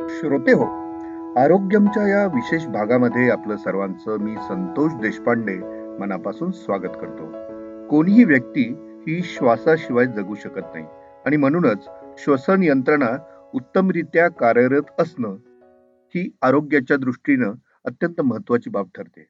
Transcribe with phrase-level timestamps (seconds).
[0.00, 0.64] श्रोते हो
[1.40, 5.56] आरोग्यमच्या या विशेष भागामध्ये आपलं सर्वांचं मी संतोष देशपांडे
[5.98, 7.26] मनापासून स्वागत करतो.
[7.88, 8.62] कोणीही व्यक्ती
[9.00, 10.84] ही श्वासाशिवाय जगू शकत नाही
[11.26, 11.88] आणि म्हणूनच
[12.18, 13.10] श्वसन यंत्रणा
[13.54, 15.36] उत्तमरित्या कार्यरत असणं
[16.14, 17.52] ही आरोग्याच्या दृष्टीनं
[17.84, 19.26] अत्यंत महत्वाची बाब ठरते.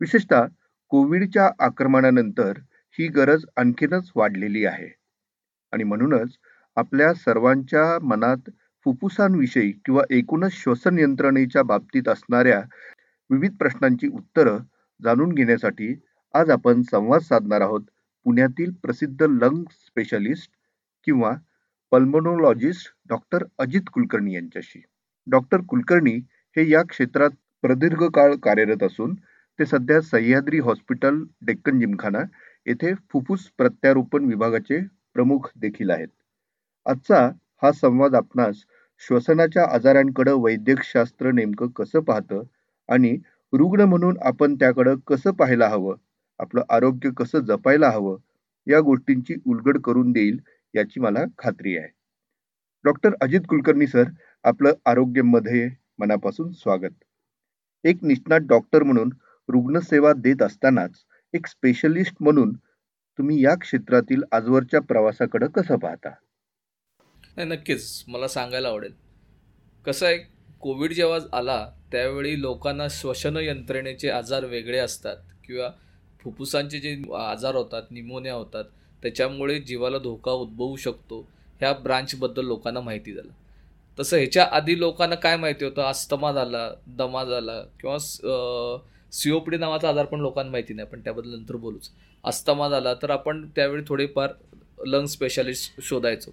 [0.00, 0.46] विशेषतः
[0.88, 2.52] कोविडच्या आक्रमणानंतर
[2.98, 4.94] ही गरज आणखीनच वाढलेली आहे.
[5.72, 6.28] आणि म्हणूनच
[6.76, 8.50] आपल्या सर्वांच्या मनात
[8.86, 12.60] फुफ्फुसांविषयी किंवा एकूणच श्वसन यंत्रणेच्या बाबतीत असणाऱ्या
[13.30, 14.58] विविध प्रश्नांची उत्तरं
[15.00, 15.94] जाणून घेण्यासाठी
[16.34, 17.80] आज आपण संवाद साधणार आहोत
[18.26, 20.50] पुण्यातील प्रसिद्ध लंग स्पेशलिस्ट
[21.06, 21.32] किंवा
[21.92, 24.80] पल्मोनोलॉजिस्ट डॉक्टर अजित कुलकर्णी यांच्याशी.
[25.26, 26.14] डॉक्टर कुलकर्णी
[26.56, 27.30] हे या क्षेत्रात
[27.64, 29.14] प्रदीर्घ काळ कार्यरत असून
[29.58, 32.22] ते सध्या सह्याद्री हॉस्पिटल डेक्कन जिमखाना
[32.66, 34.80] येथे फुफ्फुस प्रत्यारोपण विभागाचे
[35.14, 36.08] प्रमुख देखील आहेत.
[36.86, 37.26] आजचा
[37.62, 38.64] हा संवाद आपणास
[39.02, 42.42] श्वसनाच्या आजारांकडे वैद्यकशास्त्र नेमकं कसं पाहतं
[42.88, 43.16] आणि
[43.52, 45.96] रुग्ण म्हणून आपण त्याकडं कसं पाहायला हवं?
[46.40, 48.16] आपलं आरोग्य कसं जपायला हवं?
[48.66, 50.38] या गोष्टींची उलगड करून देईल
[50.74, 51.88] याची मला खात्री आहे.
[52.84, 54.04] डॉक्टर अजित कुलकर्णी सर
[54.44, 56.94] आपलं आरोग्यमध्ये मनापासून स्वागत.
[57.84, 59.10] एक निष्णात डॉक्टर म्हणून
[59.48, 62.52] रुग्णसेवा देत असतानाच एक स्पेशलिस्ट म्हणून
[63.18, 66.10] तुम्ही या क्षेत्रातील आजवरच्या प्रवासाकडे कसं पाहता?
[67.36, 68.04] नाही नक्कीच.
[68.08, 68.92] मला सांगायला आवडेल.
[69.86, 70.18] कसं आहे
[70.60, 75.68] कोविड जेव्हा आला त्यावेळी लोकांना श्वसन यंत्रणेचे आजार वेगळे असतात किंवा
[76.22, 78.64] फुफ्फुसांचे जे आजार होतात निमोनिया होतात
[79.02, 81.20] त्याच्यामुळे जीवाला धोका उद्भवू शकतो
[81.60, 83.32] ह्या ब्रांचबद्दल लोकांना माहिती झालं.
[84.00, 85.82] तसं ह्याच्या आधी लोकांना काय माहिती होतं?
[85.82, 87.98] अस्तमा झाला दमा झाला किंवा
[89.12, 90.88] सीओपीडी नावाचा आजार पण लोकांना माहिती नाही.
[90.88, 91.90] पण त्याबद्दल नंतर बोलूच.
[92.24, 94.32] अस्तमा झाला तर आपण त्यावेळी थोडेफार
[94.86, 96.30] लंग स्पेशालिस्ट शोधायचो.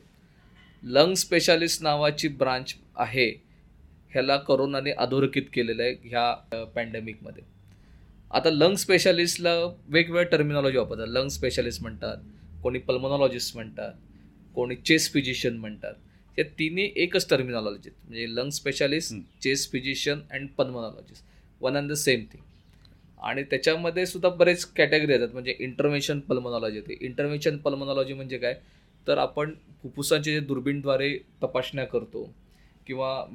[0.83, 3.29] लंग स्पेशालिस्ट नावाची ब्रांच आहे.
[4.11, 7.43] ह्याला करोनाने अधोरेखित केलेलं आहे ह्या पॅन्डेमिकमध्ये
[8.31, 11.07] आता लंग स्पेशालिस्टला वेगवेगळ्या टर्मिनॉलॉजी वापरतात.
[11.07, 12.17] लंग स्पेशालिस्ट म्हणतात
[12.63, 13.93] कोणी पल्मोनॉलॉजिस्ट म्हणतात
[14.55, 15.93] कोणी चेस फिजिशियन म्हणतात.
[16.37, 19.13] हे तिन्ही एकच टर्मिनॉलॉजी म्हणजे lung specialist
[19.43, 21.23] chest physician and pulmonologist
[21.61, 22.43] one and the same thing
[23.23, 25.33] आणि त्याच्यामध्ये सुद्धा बरेच कॅटेगरी येतात.
[25.33, 26.97] म्हणजे इंटरव्हेन्शन पल्मोनॉलॉजी येते.
[27.05, 28.55] इंटरव्हेन्शन पल्मोनॉलॉजी म्हणजे काय?
[29.07, 32.29] तर आपण फुफ्फुसांचे जे दुर्बीणद्वारे तपासण्या करतो
[32.87, 33.25] किंवा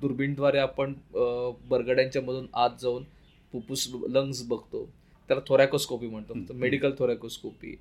[0.00, 0.92] दुर्बीणद्वारे आपण
[1.70, 3.02] बरगड्यांच्या मधून आत जाऊन
[3.52, 4.84] फुफ्फुस लंग्स बघतो.
[5.28, 7.74] त्याला थोरॅकोस्कोपी म्हणतो तर मेडिकल थोरॅकोस्कोपी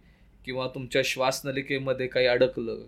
[0.46, 2.86] किंवा तुमच्या श्वासनलिकेमध्ये काही अडकलं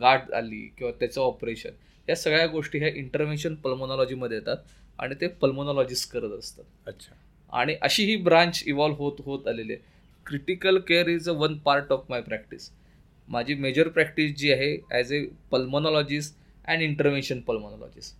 [0.00, 1.70] गाठ आली किंवा त्याचं ऑपरेशन
[2.08, 4.56] या सगळ्या गोष्टी ह्या इंटरव्हेन्शन पल्मोनॉलॉजीमध्ये येतात
[4.98, 6.64] आणि ते पल्मोनॉलॉजिस्ट करत असतात.
[6.86, 7.14] अच्छा.
[7.52, 9.82] आणि अशी ही ब्रांच इव्हॉल्व्ह होत होत आलेली आहे.
[10.26, 12.70] Critical care is a one part of my practice
[13.32, 16.36] माझी मेजर प्रॅक्टिस जी आहे as a pulmonologist
[16.68, 18.16] and intervention pulmonologist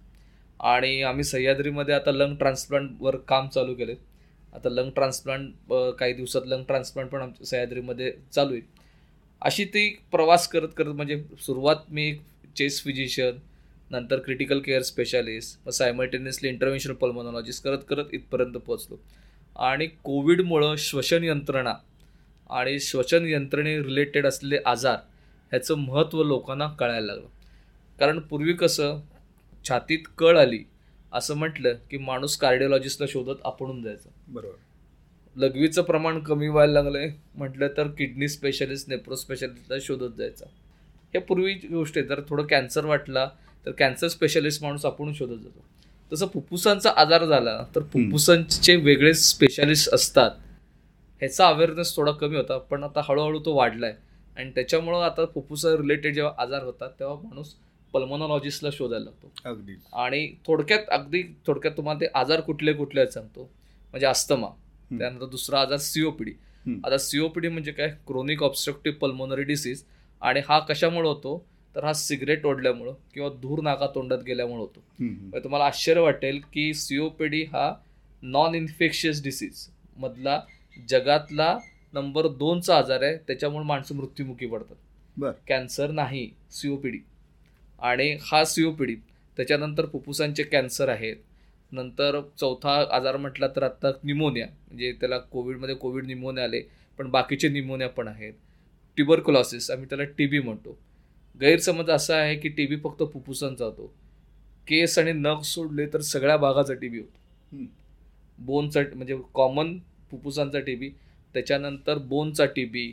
[0.61, 3.95] आणि आम्ही सह्याद्रीमध्ये आता लंग ट्रान्सप्लांटवर काम चालू केले
[4.55, 8.63] आता लंग ट्रान्सप्लांट काही दिवसात लंग ट्रान्सप्लांट पण आमच्या सह्याद्रीमध्ये चालू आहे.
[9.43, 12.13] अशी ती प्रवास करत करत म्हणजे सुरुवात मी
[12.57, 13.39] चेस फिजिशियन
[13.91, 18.97] नंतर क्रिटिकल केअर स्पेशालिस्ट मग सायमल्टेनियसली इंटरव्हेन्शनल पल्मोनॉलॉजिस्ट करत करत इथपर्यंत पोहोचलो.
[19.57, 21.75] आणि कोविडमुळं श्वसन यंत्रणा
[22.51, 24.97] आणि श्वसन यंत्रणे रिलेटेड असलेले आजार
[25.51, 27.27] ह्याचं महत्त्व लोकांना कळायला लागलं.
[28.01, 29.01] कारण पूर्वी कसं
[29.69, 30.59] छातीत कळ आली
[31.13, 34.09] असं म्हटलं की माणूस कार्डिओलॉजिस्टला शोधत आपणून जायचं.
[34.29, 34.57] बरोबर.
[35.37, 40.45] लघवीचं प्रमाण कमी व्हायला लागलंय म्हटलं तर किडनी स्पेशालिस्ट नेप्रो स्पेशालिस्टला शोधत जायचा.
[41.15, 43.29] हे पूर्वी गोष्ट आहे जर थोडं कॅन्सर वाटला
[43.67, 45.65] तर कॅन्सर स्पेशालिस्ट माणूस आपण शोधत जातो.
[46.13, 50.31] तसं फुफ्फुसांचा आजार झाला तर फुफ्फुसांचे वेगळे स्पेशालिस्ट असतात.
[51.23, 53.95] ह्याचा अवेअरनेस थोडा कमी होता पण आता हळूहळू तो वाढलाय.
[54.37, 57.55] आणि त्याच्यामुळं आता फुफ्फुसा रिलेटेड जेव्हा आजार होतात तेव्हा माणूस
[57.95, 59.31] पल्मोनॉलॉजिस्टला शोधायला लागतो.
[59.45, 59.75] अगदी.
[59.93, 63.43] आणि थोडक्यात अगदी थोडक्यात तुम्हाला ते आजार कुठले कुठले आहेत सांगतो.
[63.95, 64.49] म्हणजे अस्थमा
[64.91, 66.33] त्यानंतर दुसरा आजार सीओपीडी
[66.85, 67.89] आता सीओपीडी म्हणजे काय?
[68.07, 69.83] क्रोनिक ऑब्स्ट्रक्टिव्ह पल्मोनरी डिसीज
[70.23, 71.45] आणि हा कशामुळे होतो?
[71.75, 75.39] तर हा सिगरेट ओढल्यामुळं किंवा धूर नाका तोंडात गेल्यामुळे होतो.
[75.45, 77.73] तुम्हाला आश्चर्य वाटेल की सीओपीडी हा
[78.23, 79.67] नॉन इन्फेक्शियस डिसीज
[79.97, 80.41] मधला
[80.89, 81.59] जगातला
[81.93, 85.33] नंबर दोनचा आजार आहे त्याच्यामुळे माणसं मृत्युमुखी पडतात.
[85.49, 86.99] कॅन्सर नाही सीओपीडी.
[87.79, 88.95] आणि हा सीओपीडी
[89.37, 91.17] त्याच्यानंतर फुफ्फुसांचे कॅन्सर आहेत.
[91.73, 96.61] नंतर चौथा आजार म्हटला तर आता निमोनिया म्हणजे त्याला कोविडमध्ये कोविड निमोनिया आले
[96.99, 98.33] पण बाकीचे निमोनिया पण आहेत.
[98.97, 100.79] ट्युबरकुलॉसिस आम्ही त्याला टी बी म्हणतो.
[101.41, 103.87] गैरसमज असा आहे की टी बी फक्त फुफ्फुसांचा होतो.
[104.69, 107.65] केस आणि नख सोडले तर सगळ्या भागाचा टी बी होतो.
[108.39, 109.79] बोनचा म्हणजे कॉमन
[110.13, 110.91] फुफ्फुसांचा टी बी
[111.35, 112.93] त्याच्यानंतर बोनचा टी बी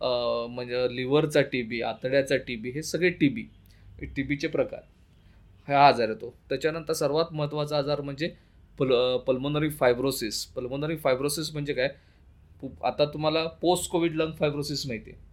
[0.00, 3.46] म्हणजे लिव्हरचा टी बी आतड्याचा टी बी हे सगळे टी बी
[4.16, 4.80] टी बीचे प्रकार.
[5.68, 6.34] हा आजार येतो.
[6.48, 8.28] त्याच्यानंतर सर्वात महत्त्वाचा आजार म्हणजे
[8.78, 8.92] पल
[9.26, 11.88] पल्मोनरी फायब्रोसिस पल्मोनरी फायब्रोसिस म्हणजे काय?
[12.84, 15.28] आता तुम्हाला पोस्ट कोविड लंग फायब्रोसिस माहिती आहे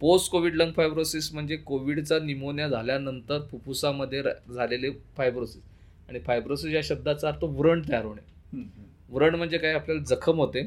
[0.00, 5.62] पोस्ट कोविड लंग फायब्रोसिस म्हणजे कोविडचा निमोनिया झाल्यानंतर फुफ्फुसामध्ये झालेले फायब्रोसिस
[6.08, 8.20] आणि फायब्रोसिस या शब्दाचा अर्थ व्रण तयार होणे.
[9.10, 9.72] व्रण म्हणजे काय?
[9.74, 10.60] आपल्याला जखम होते.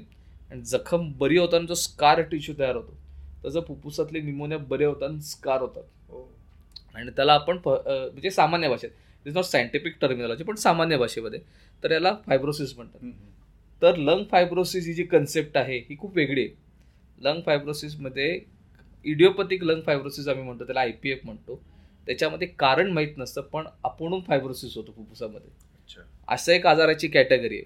[0.51, 2.97] आणि जखम बरी होताना जो स्कार टिश्यू तयार होतो.
[3.45, 5.83] तसं फुफ्फुसातले निमोनिया बरे होताना स्कार होतात.
[6.09, 6.29] हो.
[6.95, 8.89] आणि त्याला आपण म्हणजे सामान्य भाषेत
[9.25, 11.39] इज नॉट सायंटिफिक टर्मिनॉलॉजी पण सामान्य भाषेमध्ये
[11.83, 13.11] तर याला फायब्रोसिस म्हणतात.
[13.81, 16.55] तर लंग फायब्रोसिस ही जी कन्सेप्ट आहे ही खूप वेगळी आहे.
[17.21, 18.39] लंग फायब्रोसिसमध्ये
[19.05, 21.59] इडिओपॅथिक लंग फायब्रोसिस आम्ही म्हणतो त्याला आय पी एफ म्हणतो.
[22.07, 25.49] त्याच्यामध्ये कारण माहीत नसतं पण आपण फायब्रोसिस होतो फुफ्फुसामध्ये.
[26.27, 27.65] असं एक आजाराची कॅटेगरी आहे.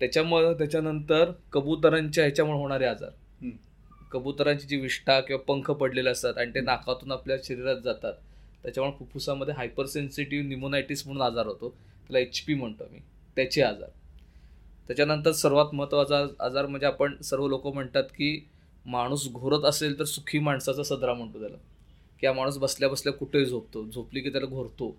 [0.00, 3.10] त्याच्यामुळे त्याच्यानंतर कबुतरांच्या ह्याच्यामुळे होणारे आजार.
[4.12, 8.12] कबुतरांची जी विष्ठा किंवा पंख पडलेले असतात आणि ते नाकातून आपल्या शरीरात जातात.
[8.62, 11.68] त्याच्यामुळे फुफ्फुसामध्ये हायपर सेन्सिटिव्ह निमोनायटिस म्हणून आजार होतो.
[11.68, 12.98] त्याला एच पी म्हणतो मी
[13.36, 13.88] त्याचे आजार.
[14.86, 18.48] त्याच्यानंतर सर्वात महत्त्वाचा आजार म्हणजे आपण सर्व लोक म्हणतात की
[18.86, 21.56] माणूस घोरत असेल तर सुखी माणसाचा सदरा म्हणतो त्याला.
[22.20, 23.86] की हा माणूस बसल्या बसल्या कुठेही झोपतो.
[23.86, 24.96] झोपली की त्याला घोरतो.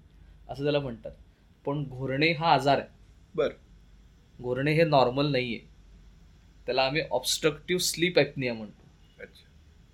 [0.50, 1.12] असं त्याला म्हणतात.
[1.66, 2.88] पण घोरणे हा आजार आहे.
[3.36, 3.71] बरं.
[4.42, 5.70] घोरणे हे नॉर्मल नाही आहे
[6.66, 8.80] त्याला आम्ही ऑब्स्ट्रक्टिव्ह स्लीप ॲपनिया म्हणतो.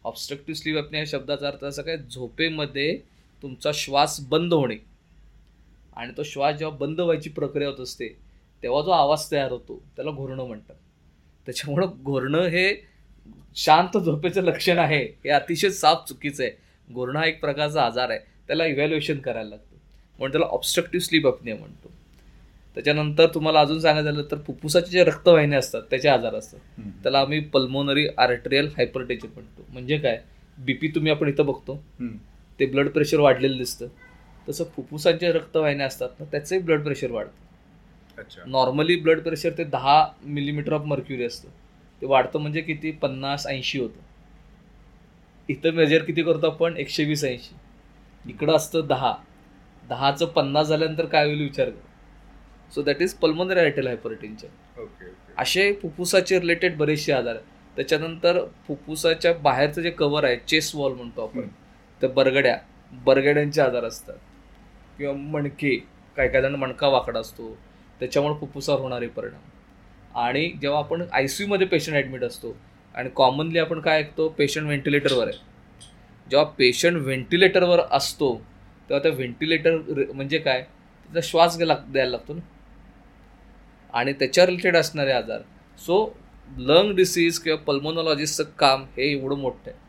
[0.03, 1.97] ऑब्स्ट्रक्टिव्ह स्लीप ॲपनिया या शब्दाचा अर्थ असा काय?
[1.97, 2.97] झोपेमध्ये
[3.41, 4.75] तुमचा श्वास बंद होणे.
[5.95, 8.07] आणि तो श्वास जेव्हा बंद व्हायची प्रक्रिया होत असते
[8.63, 10.75] तेव्हा जो आवाज तयार होतो त्याला घोरणं म्हणतात.
[11.45, 12.73] त्याच्यामुळं घोरणं हे
[13.55, 15.03] शांत झोपेचं लक्षण आहे.
[15.03, 16.51] हे अतिशय साफ चुकीचं आहे.
[16.93, 18.19] घोरणं हा एक प्रकारचा आजार आहे.
[18.47, 19.75] त्याला इव्हॅल्युएशन करायला लागतं.
[20.17, 21.91] म्हणून त्याला ऑब्स्ट्रक्टिव्ह स्लीप अपनिया म्हणतो.
[22.77, 26.59] त्याच्यानंतर तुम्हाला अजून सांगायचं झालं तर फुफ्फुसाचे जे रक्तवाहिन्या असतात त्याचे आजार असतात.
[27.03, 29.65] त्याला आम्ही पल्मोनरी आर्टेरियल हायपरटेशन म्हणतो.
[29.69, 30.21] म्हणजे काय?
[30.57, 31.83] बीपी तुम्ही आपण इथं बघतो.
[32.59, 33.87] ते ब्लड प्रेशर वाढलेलं दिसतं.
[34.49, 37.45] तसं फुफ्फुसांच्या रक्तवाहिन्या असतात ना त्याचंही ब्लड प्रेशर वाढतं.
[38.47, 41.49] नॉर्मली ब्लड प्रेशर ते दहा मिलीमीटर ऑफ मर्क्युरी असतं.
[42.01, 42.91] ते वाढतं म्हणजे किती?
[42.91, 43.99] पन्नास ऐंशी होतं.
[45.49, 46.77] इथं मेजर किती करतो आपण?
[46.77, 47.55] एकशे वीस ऐंशी.
[48.29, 49.15] इकडं असतं दहा.
[49.89, 51.86] दहाचं पन्नास झाल्यानंतर काय होईल विचार कर.
[52.71, 54.49] So that is pulmonary arterial हायपरटिनच्या
[55.37, 57.45] असे फुफ्फुसाचे रिलेटेड बरेचसे आजार आहेत.
[57.77, 61.47] त्याच्यानंतर फुफ्फुसाच्या बाहेरचं जे कवर आहे चेस वॉल म्हणतो आपण
[62.01, 62.57] तर बरगड्या
[63.05, 64.15] बरगड्यांचे आजार असतात.
[64.97, 65.75] किंवा मणके
[66.17, 67.57] काय काय जण मणका वाकडा असतो.
[67.99, 69.41] त्याच्यामुळे फुफ्फुसावर होणारे परिणाम.
[70.19, 72.55] आणि जेव्हा आपण आय सी यूमध्ये पेशंट ॲडमिट असतो
[72.95, 74.27] आणि कॉमनली आपण काय ऐकतो?
[74.37, 75.37] पेशंट व्हेंटिलेटरवर आहे.
[76.27, 78.33] जेव्हा पेशंट व्हेंटिलेटरवर असतो
[78.89, 79.77] तेव्हा त्या व्हेंटिलेटर
[80.13, 80.61] म्हणजे काय?
[80.61, 82.39] त्याचा श्वास लाग द्यायला लागतो ना.
[83.93, 85.41] आणि त्याच्या रिलेटेड असणारे आजार.
[85.79, 86.03] सो
[86.57, 89.85] लंग डिसीज किंवा पल्मोनॉलॉजिस्टचं काम हे एवढं मोठं आहे.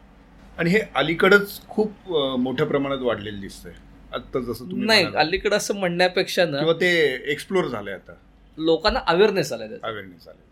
[0.58, 2.08] आणि हे अलीकडच खूप
[2.38, 3.72] मोठ्या प्रमाणात वाढलेलं दिसतंय.
[4.12, 6.90] आता जसं तुम्ही नाही अलीकडं असं म्हणण्यापेक्षा ना ते
[7.32, 8.12] एक्सप्लोर झालंय आता.
[8.58, 10.46] लोकांना अवेअरनेस आलाय अवेअरनेस आले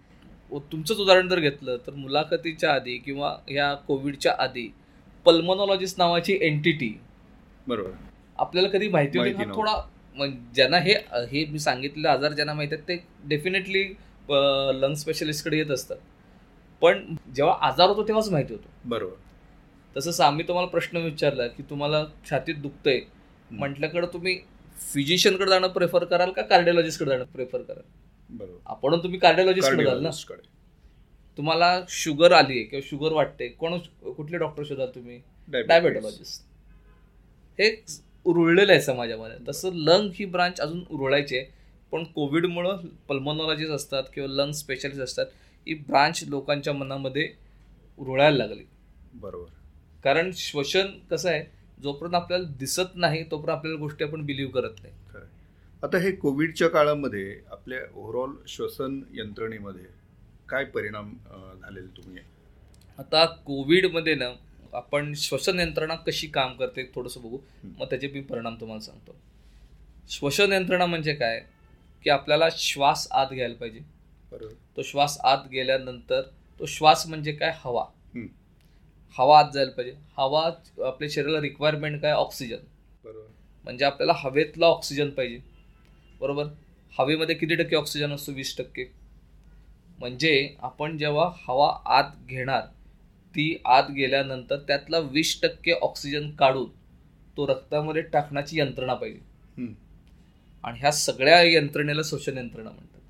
[0.73, 4.69] तुमचंच उदाहरण जर घेतलं तर मुलाखतीच्या आधी किंवा ह्या कोविडच्या आधी
[5.27, 6.93] पल्मोनॉलॉजिस्ट नावाची एंटिटी
[7.67, 7.91] बरोबर.
[8.39, 9.45] आपल्याला कधी माहिती होती?
[9.55, 9.75] थोडा
[10.55, 10.95] ज्यांना हे
[11.31, 12.97] हे मी सांगितलेले आजार ज्यांना माहिती आहेत ते
[13.29, 13.83] डेफिनेटली
[14.81, 15.97] लंग स्पेशलिस्टकडे येत असतात.
[16.83, 17.05] पण
[17.35, 18.69] जेव्हा आजार होतो तेव्हाच माहिती होतो.
[18.85, 19.15] बरोबर.
[19.97, 23.01] तसंच आम्ही तुम्हाला प्रश्न विचारला की तुम्हाला छातीत दुखतंय
[23.51, 24.39] म्हटल्याकडे तुम्ही
[24.93, 27.83] फिजिशियनकडे जाणं प्रेफर कराल का कार्डिओलॉजिस्टकडे जाणं प्रेफर कराल?
[28.31, 28.59] बरोबर.
[28.67, 30.11] आपण तुम्ही कार्डिओलॉजिस्टकडे जाल ना?
[31.39, 35.21] तुम्हाला शुगर आली आहे किंवा शुगर वाटते कोण कुठले डॉक्टर शोधाल तुम्ही?
[35.49, 36.45] डायबेटॉलॉजिस्ट
[37.59, 37.71] हे
[38.27, 39.37] उरुळलेलं आहे समाजामध्ये.
[39.49, 41.47] तसं लंग ही ब्रांच अजून उरुळायची आहे.
[41.93, 45.27] पण कोविडमुळं पल्मोनॉलॉजिस्ट असतात किंवा लंग स्पेशलिस्ट असतात
[45.67, 47.29] ही ब्रांच लोकांच्या मनामध्ये
[47.99, 48.65] उरुळायला लागली.
[49.15, 49.49] बरोबर.
[50.05, 51.45] कारण श्वसन कसं आहे
[51.83, 54.95] जोपर्यंत आपल्याला दिसत नाही तोपर्यंत आपल्याला गोष्टी आपण बिलीव्ह करत नाही.
[55.83, 59.85] आता हे कोविडच्या काळामध्ये आपल्या ओव्हरऑल श्वसन यंत्रणेमध्ये
[60.49, 61.13] काय परिणाम
[61.63, 62.23] झालेले तुम्ही?
[62.99, 64.31] आता कोविडमध्ये ना
[64.77, 67.39] आपण श्वसन यंत्रणा कशी काम करते थोडंसं बघू.
[67.65, 69.15] मग त्याचे मी परिणाम तुम्हाला सांगतो.
[70.11, 71.41] श्वसन यंत्रणा म्हणजे काय?
[72.05, 73.81] की आपल्याला श्वास आत घ्यायला पाहिजे.
[74.77, 76.23] तो श्वास आत गेल्यानंतर
[76.61, 77.53] तो श्वास म्हणजे काय?
[77.65, 77.85] हवा.
[79.17, 79.97] हवा आत जायला पाहिजे.
[80.17, 80.47] हवा
[80.87, 82.13] आपल्या शरीराला रिक्वायरमेंट काय?
[82.13, 82.65] ऑक्सिजन
[83.05, 83.27] बरोबर.
[83.65, 85.39] म्हणजे आपल्याला हवेतला ऑक्सिजन पाहिजे.
[86.21, 86.45] बरोबर?
[86.99, 88.33] हवेमध्ये किती टक्के ऑक्सिजन असतो?
[88.33, 88.85] वीस टक्के.
[89.99, 92.63] म्हणजे आपण जेव्हा हवा आत घेणार
[93.37, 96.69] ती आत गेल्यानंतर त्यातला वीस टक्के ऑक्सिजन काढून
[97.37, 99.19] तो रक्तामध्ये टाकण्याची यंत्रणा पाहिजे
[100.65, 103.01] आणि ह्या सगळ्या यंत्रणेला श्वसन यंत्रणा म्हणतात.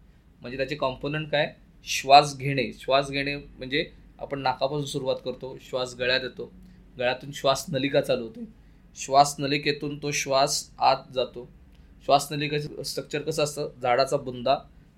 [0.41, 1.55] म्हणजे त्याचे कॉम्पोनंट काय?
[1.85, 2.73] श्वास घेणे.
[2.73, 6.53] श्वास घेणे म्हणजे आपण नाकापासून सुरुवात करतो श्वास गळ्यात येतो.
[6.99, 8.41] गळ्यातून श्वास नलिका चालू होते.
[8.97, 11.53] श्वास नलिकेतून तो श्वास आत जातो.
[12.05, 13.69] श्वासनलिकेचं स्ट्रक्चर कसं असतं?
[13.83, 14.55] झाडाचा बुंदा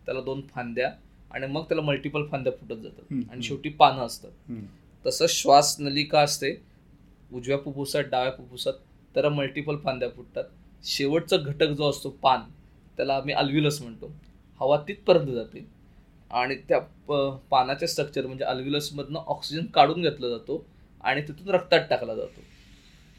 [0.07, 0.93] त्याला दोन फांद्या
[1.31, 3.13] आणि मग त्याला मल्टिपल फांद्या फुटत जातात.
[3.31, 3.43] आणि.
[3.43, 4.31] शेवटी पानं असतात.
[5.09, 6.63] तसं श्वास नलिका असते.
[7.33, 8.73] उजव्या फुफ्फुसात डाव्या फुफ्फुसात
[9.15, 10.45] त्याला मल्टिपल फांद्या फुटतात.
[10.85, 12.41] शेवटचा घटक जो असतो पान
[12.97, 14.13] त्याला आम्ही अल्व्युलस म्हणतो.
[14.61, 15.67] हवा तिथपर्यंत जाते.
[16.31, 17.13] आणि त्या प-
[17.51, 20.67] पानाच्या स्ट्रक्चर म्हणजे अल्व्युलसमधनं ऑक्सिजन काढून घेतला जातो
[21.05, 22.41] आणि तिथून रक्तात टाकला जातो.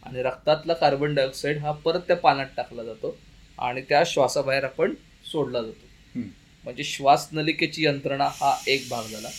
[0.03, 3.17] आणि रक्तातला कार्बन डायऑक्साईड हा परत त्या पानात टाकला जातो
[3.59, 4.93] आणि त्या श्वासाबाहेर आपण
[5.31, 6.19] सोडला जातो.
[6.63, 9.29] म्हणजे श्वास नलिकेची यंत्रणा हा एक भाग झाला.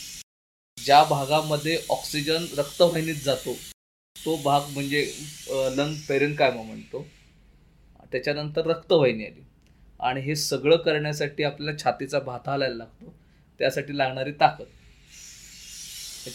[0.84, 3.54] ज्या भागामध्ये ऑक्सिजन रक्तवाहिनीत जातो
[4.16, 5.02] तो भाग म्हणजे
[5.76, 7.06] लंग पेरेनकायमा म्हणतो.
[8.12, 9.42] त्याच्यानंतर रक्तवाहिनी आली.
[10.00, 13.14] आणि हे सगळं करण्यासाठी आपल्याला छातीचा भाता हलायला लागतो.
[13.60, 14.64] त्यासाठी लागणारी ताकद.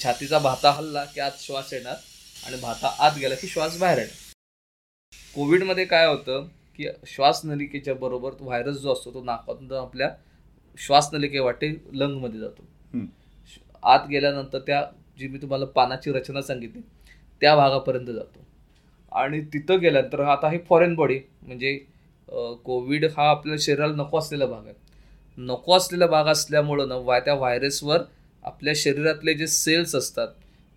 [0.02, 1.96] छातीचा भाता हल्ला की आत श्वास येणार
[2.44, 4.34] आणि भाता आत गेला की श्वास बाहेर येणार.
[5.36, 6.48] कोविडमध्ये काय होतं
[6.78, 10.10] की श्वास नलिकेच्या बरोबर व्हायरस जो असतो तो नाकातून आपल्या
[10.78, 12.66] श्वासनलिके वाटे लंगमध्ये जातो.
[13.86, 14.84] आत गेल्यानंतर त्या
[15.20, 16.82] जी मी तुम्हाला पानाची रचना सांगितली
[17.42, 18.44] त्या भागापर्यंत जातो.
[19.12, 21.78] आणि तिथं गेल्यानंतर आता ही फॉरेन बॉडी म्हणजे
[22.66, 24.74] कोविड हा आपल्या शरीराला नको असलेला भाग आहे.
[25.38, 28.02] नको असलेला भाग असल्यामुळं ना वा त्या व्हायरसवर
[28.44, 30.28] आपल्या शरीरातले जे सेल्स असतात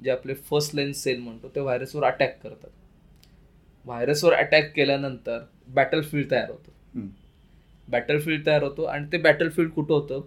[0.01, 2.71] जे आपले फर्स्ट लाईन सेल म्हणतो ते व्हायरसवर अटॅक करतात.
[3.87, 5.39] व्हायरसवर अटॅक केल्यानंतर
[5.69, 6.71] बॅटलफील्ड तयार होतं.
[6.95, 7.09] हम्म.
[7.89, 10.21] बॅटलफील्ड तयार होतो आणि ते बॅटलफील्ड कुठं होतं?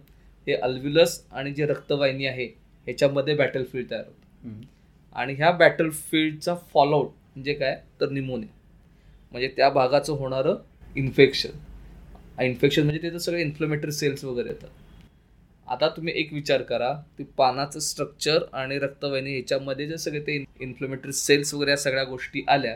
[0.48, 2.48] हे अल्व्युलस आणि जे रक्तवाहिनी आहे
[2.88, 4.62] ह्याच्यामध्ये बॅटलफील्ड तयार होतं.
[5.16, 7.82] आणि ह्या बॅटलफील्डचा फॉलोआउट म्हणजे काय?
[8.02, 8.58] तर निमोनिया.
[9.32, 10.56] म्हणजे त्या भागाचं होणारं
[10.96, 11.50] इन्फेक्शन
[12.42, 14.70] इन्फेक्शन म्हणजे तिथं सगळे इन्फ्लमेटरी सेल्स वगैरे येतात.
[15.68, 21.12] आता तुम्ही एक विचार करा की पानाचं स्ट्रक्चर आणि रक्तवाहिनी ह्याच्यामध्ये जे सगळे ते इन्फ्लमेटरी
[21.12, 22.76] सेल्स वगैरे या सगळ्या गोष्टी आल्या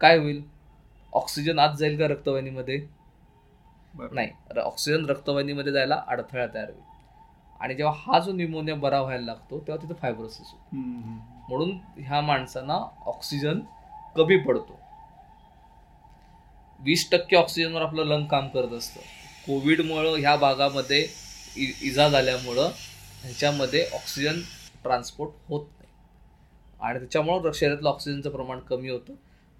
[0.00, 0.42] काय होईल?
[1.12, 2.80] ऑक्सिजन आत जाईल का रक्तवाहिनीमध्ये.
[4.12, 4.28] नाही.
[4.56, 6.82] ऑक्सिजन रक्तवाहिनीमध्ये जायला अडथळा तयार होईल.
[7.60, 10.76] आणि जेव्हा हा जो निमोनिया बरा व्हायला लागतो तेव्हा तिथं फायब्रोसिस होतो.
[11.48, 12.74] म्हणून ह्या माणसांना
[13.06, 13.60] ऑक्सिजन
[14.16, 14.80] कमी पडतो.
[16.80, 19.00] वीस टक्के ऑक्सिजनवर आपलं लंग काम करत असतं.
[19.46, 21.06] कोविडमुळं ह्या भागामध्ये
[21.56, 22.70] इ इजा झाल्यामुळं
[23.22, 24.40] ह्याच्यामध्ये ऑक्सिजन
[24.82, 25.90] ट्रान्सपोर्ट होत नाही.
[26.80, 29.14] आणि त्याच्यामुळं शरीरातलं ऑक्सिजनचं प्रमाण कमी होतं.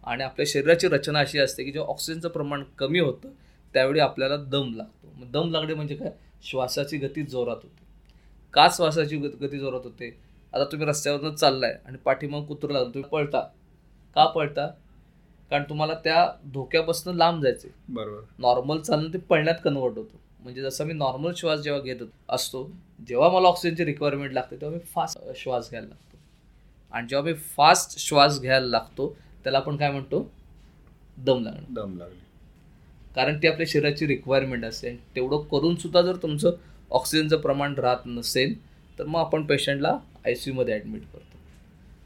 [0.04, 3.28] आणि आपल्या शरीराची रचना अशी असते की जेव्हा ऑक्सिजनचं प्रमाण कमी होतं
[3.74, 5.12] त्यावेळी आपल्याला दम लागतो.
[5.16, 6.10] मग दम लागणे म्हणजे काय?
[6.42, 7.79] श्वासाची गती जोरात होते.
[8.54, 10.16] का श्वासाची गत- गती जोरात होते?
[10.54, 13.40] आता तुम्ही रस्त्यावरनं चाललाय आणि पाठीमाग कुत्र लागलं तुम्ही पळता.
[14.14, 14.66] का पळता?
[15.50, 18.20] कारण तुम्हाला त्या धोक्यापासून लांब जायचे बरोबर.
[18.38, 20.20] नॉर्मल चालणं ते पळण्यात कन्वर्ट होतो.
[20.40, 21.96] म्हणजे जसं मी नॉर्मल श्वास जेव्हा घेत
[22.28, 22.70] असतो
[23.08, 26.16] जेव्हा मला ऑक्सिजनची रिक्वायरमेंट लागते तेव्हा मी फास्ट श्वास घ्यायला लागतो.
[26.92, 30.30] आणि जेव्हा मी फास्ट श्वास घ्यायला लागतो त्याला आपण काय म्हणतो?
[31.18, 31.74] दम लागणं.
[31.74, 32.20] दम लागले
[33.14, 34.96] कारण ती आपल्या शरीराची रिक्वायरमेंट असते.
[34.96, 36.50] तेवढं करून सुद्धा जर तुमचं
[36.90, 38.54] ऑक्सिजनचं प्रमाण राहत नसेल
[38.98, 41.38] तर मग आपण पेशंटला आय सी यूमध्ये ॲडमिट करतो.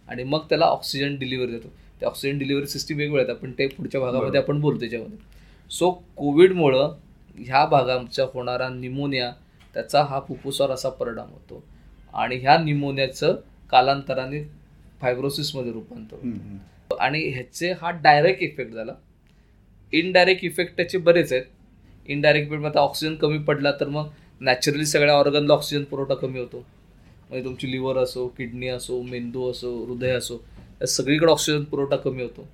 [0.08, 1.68] आणि मग त्याला ऑक्सिजन डिलिव्हरी देतो.
[2.00, 4.40] ते ऑक्सिजन डिलिव्हरी सिस्टीम वेगवेगळ्या आहेत आपण ते पुढच्या भागामध्ये.
[4.40, 5.18] आपण बोलतो त्याच्यामध्ये.
[5.70, 6.94] सो कोविडमुळं
[7.38, 9.32] ह्या भागाचा होणारा निमोनिया
[9.74, 11.64] त्याचा हा फुफ्फुसावर असा परिणाम होतो.
[12.14, 13.36] आणि ह्या निमोनियाचं
[13.70, 14.42] कालांतराने
[15.00, 16.96] फायब्रोसिसमध्ये रूपांतर होतं.
[17.00, 18.92] आणि ह्याचे हा डायरेक्ट इफेक्ट झाला.
[19.92, 21.44] इनडायरेक्ट इफेक्ट त्याचे बरेच आहेत.
[22.08, 24.08] इनडायरेक्ट इफेक्ट आता ऑक्सिजन कमी पडला तर मग
[24.40, 26.66] नॅचरली सगळ्या ऑर्गनला ऑक्सिजन पुरवठा कमी होतो.
[27.28, 30.34] म्हणजे तुमची लिव्हर असो किडनी असो मेंदू असो हृदय असो
[30.80, 32.48] या सगळीकडे ऑक्सिजन पुरवठा कमी होतो.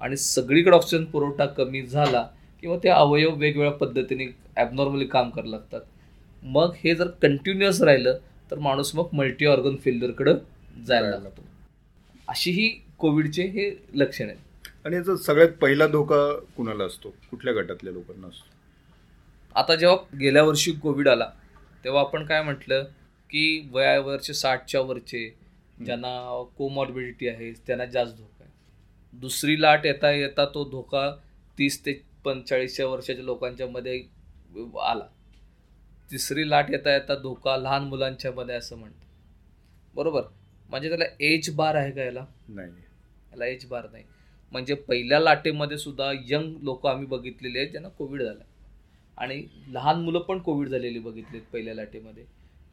[0.00, 2.28] आणि सगळीकडे ऑक्सिजन पुरवठा कमी झाला
[2.60, 4.26] किंवा ते अवयव वेगवेगळ्या पद्धतीने
[4.56, 5.80] ॲबनॉर्मली काम करायला लागतात.
[6.42, 8.18] मग हे जर कंटिन्युअस राहिलं
[8.50, 10.36] तर माणूस मग मल्टी ऑर्गन फेल्युअरकडं
[10.86, 11.42] जायला लागतो.
[12.28, 14.68] अशी ही कोविडचे हे लक्षण आहेत.
[14.84, 17.14] आणि याचा सगळ्यात पहिला धोका कुणाला असतो?
[17.30, 18.53] कुठल्या गटातल्या लोकांना असतो?
[19.54, 21.30] आता जेव्हा गेल्या वर्षी कोविड आला
[21.84, 22.84] तेव्हा आपण काय म्हटलं
[23.30, 25.28] की वयावरचे साठच्या वरचे
[25.84, 28.52] ज्यांना कोमॉर्बिडिटी आहे त्यांना जास्त धोका आहे.
[29.12, 31.10] दुसरी लाट येता येता तो धोका
[31.58, 31.92] तीस ते
[32.24, 34.02] पंचेचाळीसच्या वर्षाच्या लोकांच्या मध्ये
[34.82, 35.06] आला.
[36.10, 39.06] तिसरी लाट येता येता धोका लहान मुलांच्या मध्ये असं म्हणतात.
[39.94, 40.22] बरोबर?
[40.70, 42.24] म्हणजे त्याला एज बार आहे का याला?
[42.48, 42.70] नाही.
[43.32, 44.04] याला एज बार नाही.
[44.52, 48.42] म्हणजे पहिल्या लाटेमध्ये सुद्धा यंग लोक आम्ही बघितलेले आहेत ज्यांना कोविड झाला
[49.18, 49.42] आणि
[49.72, 52.24] लहान मुलं पण कोविड झालेली बघितलीत पहिल्या लाटेमध्ये.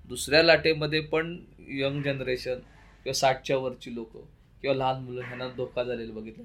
[0.09, 1.37] दुसऱ्या लाटेमध्ये पण
[1.69, 2.59] यंग जनरेशन
[3.03, 4.17] किंवा साठच्या वरची लोक
[4.61, 6.43] किंवा लहान मुलं ह्यांना धोका झालेला बघितलं.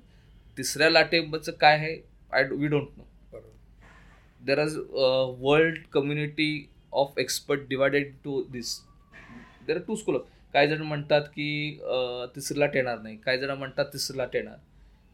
[0.56, 1.96] तिसऱ्या लाटेचं काय आहे?
[2.32, 3.04] I we don't know
[4.40, 4.68] there are
[5.40, 8.78] world community of expert divided to this
[9.66, 10.18] there are two school
[10.54, 11.78] काही जण म्हणतात की
[12.34, 13.16] तिसरी लाट येणार नाही.
[13.16, 14.56] काही जण म्हणतात तिसरी लाट येणार.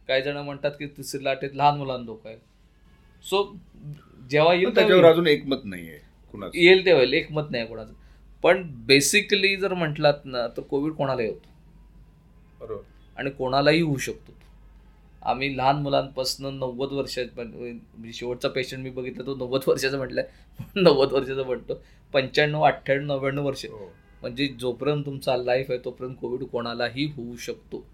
[0.09, 2.39] काही जण म्हणतात की तिसरी लाटेत लहान मुलांना धोका आहे.
[3.25, 3.43] सो
[4.31, 5.05] जेव्हा येईल त्याच्यावर.
[5.05, 5.99] अजून एकमत नाहीये
[6.33, 6.59] कुणाचं.
[6.59, 7.93] येईल तेव्हा येईल एकमत नाही कोणाचं.
[8.43, 11.49] पण बेसिकली जर म्हटलात ना तर कोविड कोणालाही होतो.
[12.61, 12.83] बरोबर.
[13.17, 14.33] आणि कोणालाही होऊ शकतो.
[15.23, 20.25] आम्ही लहान मुलांपासून नव्वद म्हणजे शेवटचा पेशंट मी बघितला तो नव्वद वर्षाचा म्हटलाय.
[20.76, 21.83] नव्वद वर्षाचा म्हणतो.
[22.12, 23.67] पंच्याण्णव अठ्ठ्याण्णव नव्याण्णव वर्ष.
[23.67, 23.93] हो.
[24.21, 27.87] म्हणजे जोपर्यंत तुमचा लाईफ आहे तोपर्यंत कोविड कोणालाही होऊ शकतो.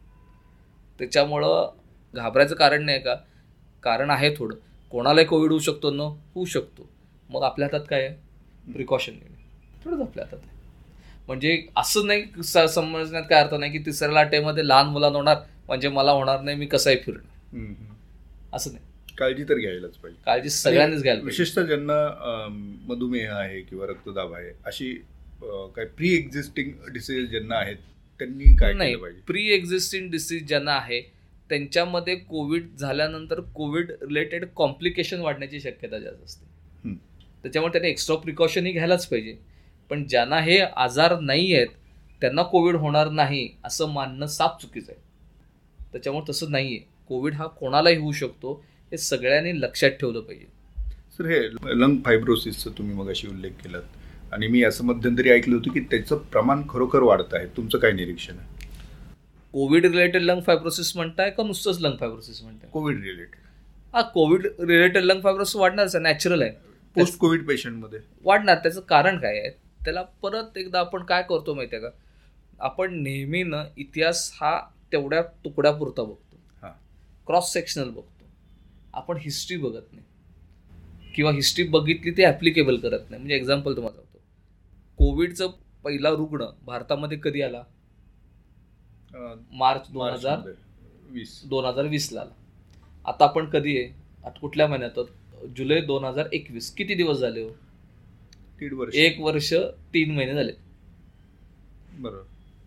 [0.98, 1.70] त्याच्यामुळं
[2.14, 3.14] घाबरायचं कारण नाही का?
[3.82, 4.56] कारण आहे थोडं.
[4.92, 6.00] कोणालाही कोविड होऊ शकतो न
[6.34, 6.88] होऊ शकतो.
[7.30, 8.72] मग आपल्या हातात काय आहे?
[8.72, 9.36] प्रिकॉशन घेणे
[9.84, 10.56] थोडंच आपल्या हातात आहे.
[11.28, 16.12] म्हणजे असं नाही समजण्यात काय अर्थ नाही की तिसऱ्या लाटेमध्ये लहान मुलांना होणार म्हणजे मला
[16.12, 17.76] होणार नाही मी कसंही फिरणार.
[18.52, 18.84] असं नाही.
[19.18, 20.20] काळजी तर घ्यायलाच पाहिजे.
[20.26, 21.22] काळजी सगळ्यांनीच घ्यायला.
[21.24, 22.48] विशेषतः ज्यांना
[22.88, 24.92] मधुमेह आहे किंवा रक्तदाब आहे अशी
[25.76, 27.76] काय प्री एक्झिस्टिंग डिसीज ज्यांना आहेत
[28.20, 28.94] त्यांनी काय नाही.
[28.96, 29.20] पाहिजे?
[29.26, 31.00] प्री एक्झिस्टिंग डिसीज ज्यांना आहे
[31.48, 36.46] त्यांच्यामध्ये कोविड झाल्यानंतर कोविड रिलेटेड कॉम्प्लिकेशन वाढण्याची शक्यता जास्त असते.
[37.42, 39.36] त्याच्यामुळे त्यांनी एक्स्ट्रा प्रिकॉशनही घ्यायलाच पाहिजे.
[39.90, 41.68] पण ज्यांना हे आजार नाही आहेत
[42.20, 45.00] त्यांना कोविड होणार नाही असं मानणं साफ चुकीचं आहे.
[45.92, 50.46] त्याच्यामुळे तसं नाही आहे कोविड हा कोणालाही होऊ शकतो हे सगळ्यांनी लक्षात ठेवलं पाहिजे.
[51.18, 51.40] सर हे
[51.80, 53.82] लंग फायब्रोसिसचं तुम्ही मग अशी उल्लेख केलात.
[54.32, 57.46] आणि मी असं मध्यंतरी ऐकलं होतं की त्याचं प्रमाण खरोखर वाढत आहे.
[57.46, 58.57] तुमचं काय निरीक्षण आहे?
[59.52, 62.70] कोविड रिलेटेड लंग फायब्रोसिस म्हणताय का नुसतंच लंग फायब्रोसिस म्हणताय?
[62.70, 63.40] कोविड रिलेटेड
[63.92, 66.50] हा कोविड रिलेटेड लंग फायब्रोसिस वाढणारच आहे नॅचरल आहे.
[66.94, 69.50] पोस्ट कोविड पेशंटमध्ये वाढणार त्याचं कारण काय आहे?
[69.84, 71.90] त्याला परत एकदा आपण काय करतो माहिती आहे का?
[72.60, 74.60] आपण नेहमीनं इतिहास हा
[74.92, 76.36] तेवढ्या तुकड्यापुरता बघतो.
[76.62, 76.70] हां.
[77.26, 78.24] क्रॉस सेक्शनल बघतो.
[78.94, 80.04] आपण हिस्ट्री बघत नाही.
[81.14, 83.18] किंवा हिस्ट्री बघितली ते ॲप्लिकेबल करत नाही.
[83.18, 84.18] म्हणजे एक्झाम्पल तुम्हाला सांगतो.
[84.96, 85.50] कोविडचं
[85.84, 87.62] पहिला रुग्ण भारतामध्ये कधी आला?
[89.14, 90.48] मार्च दोन हजार.
[91.10, 91.40] वीस.
[91.44, 92.24] दोन हजार वीसला
[93.04, 93.92] आता आपण कधी आहे?
[94.24, 94.98] आता कुठल्या महिन्यात?
[95.56, 96.70] जुलै दोन हजार एकवीस.
[96.74, 97.50] किती दिवस झाले हो?
[98.58, 98.94] दीड वर्ष.
[98.94, 99.52] एक वर्ष
[99.94, 100.52] तीन महिने झाले.
[101.92, 102.22] बरोबर.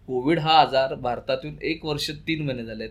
[0.07, 2.89] कोविड हा आजार भारतातून एक वर्ष तीन महिने झालेत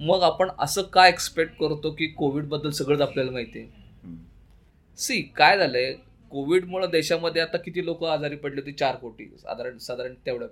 [0.00, 4.16] मग आपण असं का एक्सपेक्ट करतो की कोविडबद्दल सगळंच आपल्याला माहिती आहे.
[4.98, 5.92] सी काय झालंय?
[6.30, 8.72] कोविडमुळे देशामध्ये आता किती लोक आजारी पडले होते?
[8.72, 9.24] चार कोटी.
[9.38, 10.48] साधारण साधारण तेवढ्या.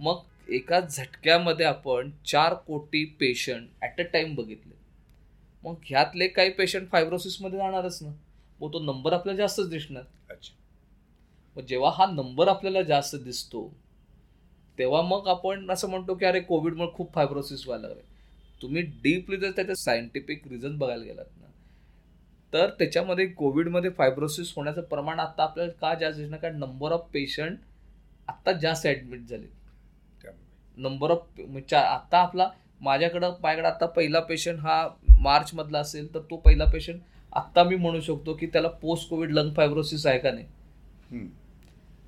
[0.00, 4.74] मग एका झटक्यामध्ये आपण चार कोटी पेशंट ॲट अ टाइम बघितले.
[5.62, 8.10] मग ह्यातले काही पेशंट फायब्रोसिसमध्ये जाणारच ना.
[8.60, 10.02] मग तो नंबर आपल्याला जास्तच दिसणार.
[10.30, 10.54] अच्छा.
[11.56, 13.68] मग जेव्हा हा नंबर आपल्याला जास्त दिसतो
[14.78, 18.02] तेव्हा मग आपण असं म्हणतो की अरे कोविडमुळे खूप फायब्रोसिस व्हायला लागले
[18.62, 21.46] तुम्ही डीपली जर त्याचं सायंटिफिक रिझन बघायला गेलात ना
[22.52, 26.40] तर त्याच्यामध्ये कोविडमध्ये फायब्रोसिस होण्याचं प्रमाण आता आपल्याला का जास्त दिसणार?
[26.40, 27.58] कारण नंबर ऑफ पेशंट
[28.28, 29.46] आत्ता जास्त ॲडमिट झाले
[30.76, 32.48] नंबर ऑफ म्हणजे आता आपला
[32.80, 34.86] माझ्याकडं माझ्याकडे आता पहिला पेशंट हा
[35.20, 37.00] मार्चमधला असेल तर तो पहिला पेशंट
[37.32, 41.26] आत्ता मी म्हणू शकतो की त्याला पोस्ट कोविड लंग फायब्रोसिस आहे का नाही.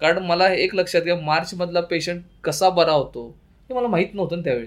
[0.01, 3.27] कारण मला एक लक्षात घ्या मार्च मधला पेशंट कसा बरा होतो
[3.71, 4.67] हे मला माहीत नव्हतं ना त्यावेळी.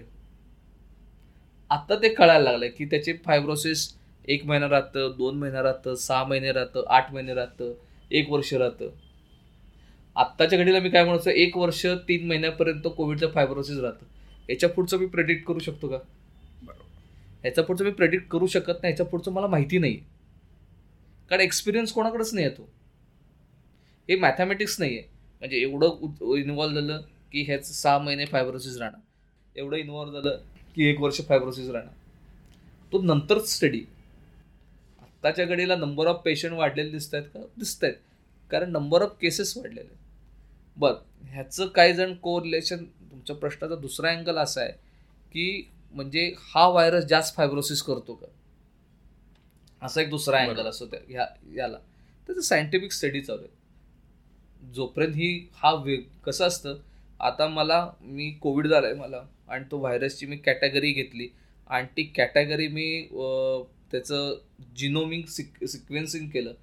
[1.72, 3.88] आता ते कळायला लागलंय की त्याचे फायब्रोसिस
[4.28, 7.74] एक महिना राहतं दोन महिना राहतं सहा महिने राहतं आठ महिने राहतं
[8.12, 8.90] एक वर्ष राहतं.
[10.18, 14.06] आत्ताच्या घडीला मी काय म्हणतो एक वर्ष तीन महिन्यापर्यंत कोविडचं फायब्रोसिस राहतं.
[14.50, 15.98] याच्या पुढचं मी प्रेडिक्ट करू शकतो का?
[15.98, 16.84] बरोबर.
[17.42, 19.98] ह्याच्या पुढचं मी प्रेडिक्ट करू शकत नाही ह्याच्या पुढचं मला माहिती नाही
[21.32, 22.70] कारण एक्सपिरियन्स कोणाकडेच नाही येतो
[24.10, 25.08] हे मॅथमॅटिक्स नाही आहे
[25.42, 27.02] म्हणजे एवढं इन्व्हॉल्व झालं
[27.32, 29.00] की ह्याच सहा महिने फायब्रोसिस राहणार.
[29.56, 30.38] एवढं इन्व्हॉल्व झालं
[30.76, 31.94] की एक वर्ष फायब्रोसिस राहणार.
[32.94, 33.82] तो नंतरच स्टडी
[35.02, 37.40] आत्ताच्या घडीला नंबर ऑफ पेशंट वाढलेले दिसत आहेत का?
[37.60, 37.96] दिसत आहेत
[38.52, 39.96] कारण नंबर ऑफ केसेस वाढलेले आहेत.
[40.78, 44.72] बरं ह्याचं काही जण कोरिलेशन तुमच्या प्रश्नाचा दुसरा अँगल असा आहे
[45.32, 48.26] की म्हणजे हा व्हायरस जास्त फायब्रोसिस करतो का?
[49.82, 50.66] असा एक दुसरा अँगल.
[50.68, 51.78] असतो त्या ह्या याला.
[52.30, 54.72] त्याचं सायंटिफिक स्टडी चालू आहे.
[54.76, 56.78] जोपर्यंत ही हा वे कसं असतं
[57.20, 61.28] आता मला मी कोविड झालाय मला आणि तो व्हायरसची मी कॅटेगरी घेतली.
[61.70, 62.88] आणि ती कॅटेगरी मी
[63.92, 64.34] त्याचं
[64.78, 66.54] जिनोमिंग सिक सिक्वेन्सिंग केलं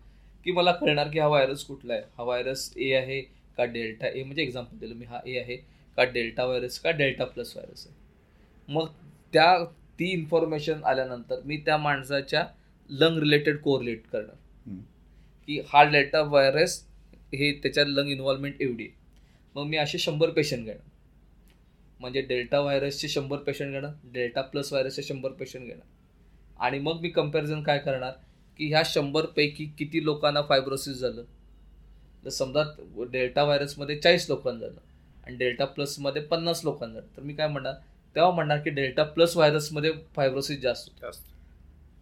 [0.46, 2.02] की मला कळणार की हा व्हायरस कुठला आहे.
[2.18, 3.20] हा व्हायरस ए आहे
[3.58, 5.56] का डेल्टा ए म्हणजे एक्झाम्पल दिलं मी हा ए आहे
[5.96, 7.96] का डेल्टा व्हायरस का डेल्टा प्लस व्हायरस आहे.
[8.68, 8.86] मग
[9.32, 9.64] त्या
[9.98, 12.46] ती इन्फॉर्मेशन आल्यानंतर मी त्या माणसाच्या
[12.90, 14.36] लंग रिलेटेड कोरिलेट करणार.
[15.46, 16.82] की हा डेल्टा व्हायरस
[17.34, 18.92] हे त्याच्यात लंग इन्व्हॉल्वमेंट एवढी आहे.
[19.54, 20.80] मग मी असे शंभर पेशंट घेणार.
[22.00, 25.86] म्हणजे डेल्टा व्हायरसचे शंभर पेशंट घेणार डेल्टा प्लस व्हायरसचे शंभर पेशंट घेणार.
[26.60, 28.12] आणि मग मी कंपॅरिझन काय करणार
[28.58, 31.24] की ह्या शंभरपैकी किती लोकांना फायब्रोसिस झालं?
[32.24, 32.62] तर समजा
[33.12, 34.80] डेल्टा व्हायरसमध्ये चाळीस लोकांना झालं
[35.26, 37.74] आणि डेल्टा प्लसमध्ये पन्नास लोकांना झालं तर मी काय म्हणणार?
[38.16, 41.22] तेव्हा म्हणणार की डेल्टा प्लस व्हायरसमध्ये फायब्रोसिस जास्त जास्त.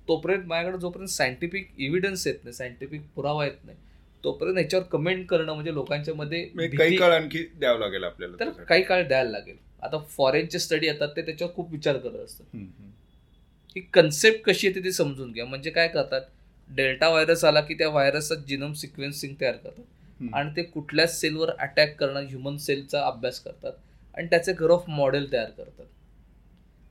[0.09, 3.77] तोपर्यंत माझ्याकडे जोपर्यंत सायंटिफिक इव्हिडन्स येत नाही सायंटिफिक पुरावा येत नाही
[4.25, 8.51] तोपर्यंत याच्यावर कमेंट करणं म्हणजे लोकांच्या मध्ये म्हणजे काही काळ आणखी द्यावं लागेल आपल्याला तर.
[8.63, 9.57] काही काळ द्यायला लागेल.
[9.83, 12.57] आता फॉरेनचे स्टडी येतात ते त्याच्यावर खूप विचार करत असतात.
[13.77, 15.45] ही कन्सेप्ट कशी येते ती समजून घ्या.
[15.45, 16.21] म्हणजे काय करतात?
[16.71, 19.85] डेल्टा व्हायरस आला की त्या व्हायरसचा जिनोम सिक्वेन्सिंग तयार करतात.
[20.35, 23.73] आणि ते कुठल्या सेलवर अटॅक करणं ह्युमन सेलचा अभ्यास करतात.
[24.15, 25.87] आणि त्याचे ग्रोथ मॉडेल तयार करतात.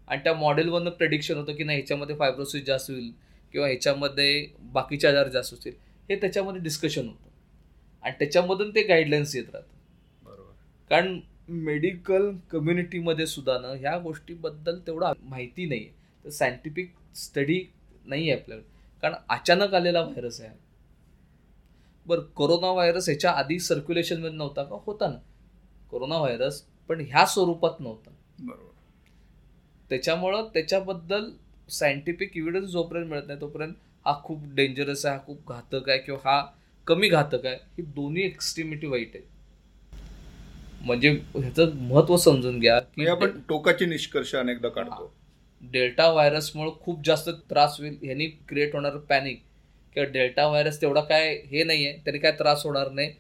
[0.08, 3.12] आणि त्या मॉडेलवरनं प्रेडिक्शन होतं की नाही ह्याच्यामध्ये फायब्रोसिस जास्त होईल
[3.52, 5.74] किंवा ह्याच्यामध्ये बाकीचे आजार जास्त होतील.
[6.10, 7.30] हे त्याच्यामध्ये डिस्कशन होतं.
[8.04, 9.70] आणि त्याच्यामधून ते गाईडलाईन्स येत राहतात.
[10.26, 10.52] बरोबर.
[10.90, 17.64] कारण मेडिकल कम्युनिटीमध्ये सुद्धा ना ह्या गोष्टीबद्दल तेवढं माहिती नाही आहे तर सायंटिफिक स्टडी
[18.06, 18.68] नाही आहे आपल्याकडे.
[19.02, 20.50] कारण अचानक आलेला व्हायरस आहे.
[22.08, 24.78] बरं कोरोना व्हायरस ह्याच्या आधी सर्क्युलेशनमध्ये नव्हता का?
[24.86, 25.18] होता ना.
[25.90, 28.12] कोरोना व्हायरस पण ह्या स्वरूपात नव्हता.
[28.40, 28.72] बरोबर.
[29.90, 31.30] त्याच्यामुळं त्याच्याबद्दल
[31.70, 33.74] सायंटिफिक इव्हिडन्स जोपर्यंत मिळत नाही तोपर्यंत
[34.06, 36.46] हा खूप डेंजरस आहे हा खूप घातक आहे किंवा हा
[36.88, 37.56] कमी घातक आहे.
[37.56, 39.24] ही दोन्ही एक्स्ट्रीमिटी वाईट आहे.
[40.86, 45.14] म्हणजे ह्याचं महत्त्व समजून घ्या की म्हणजे आपण टोकाचे निष्कर्ष अनेकदा काढतो.
[45.62, 47.98] डेल्टा व्हायरसमुळे खूप जास्त त्रास होईल.
[48.04, 49.44] ह्यांनी क्रिएट होणार पॅनिक
[49.96, 53.12] किंवा डेल्टा व्हायरस तेवढा काय हे नाही आहे त्याने काय त्रास होणार नाही.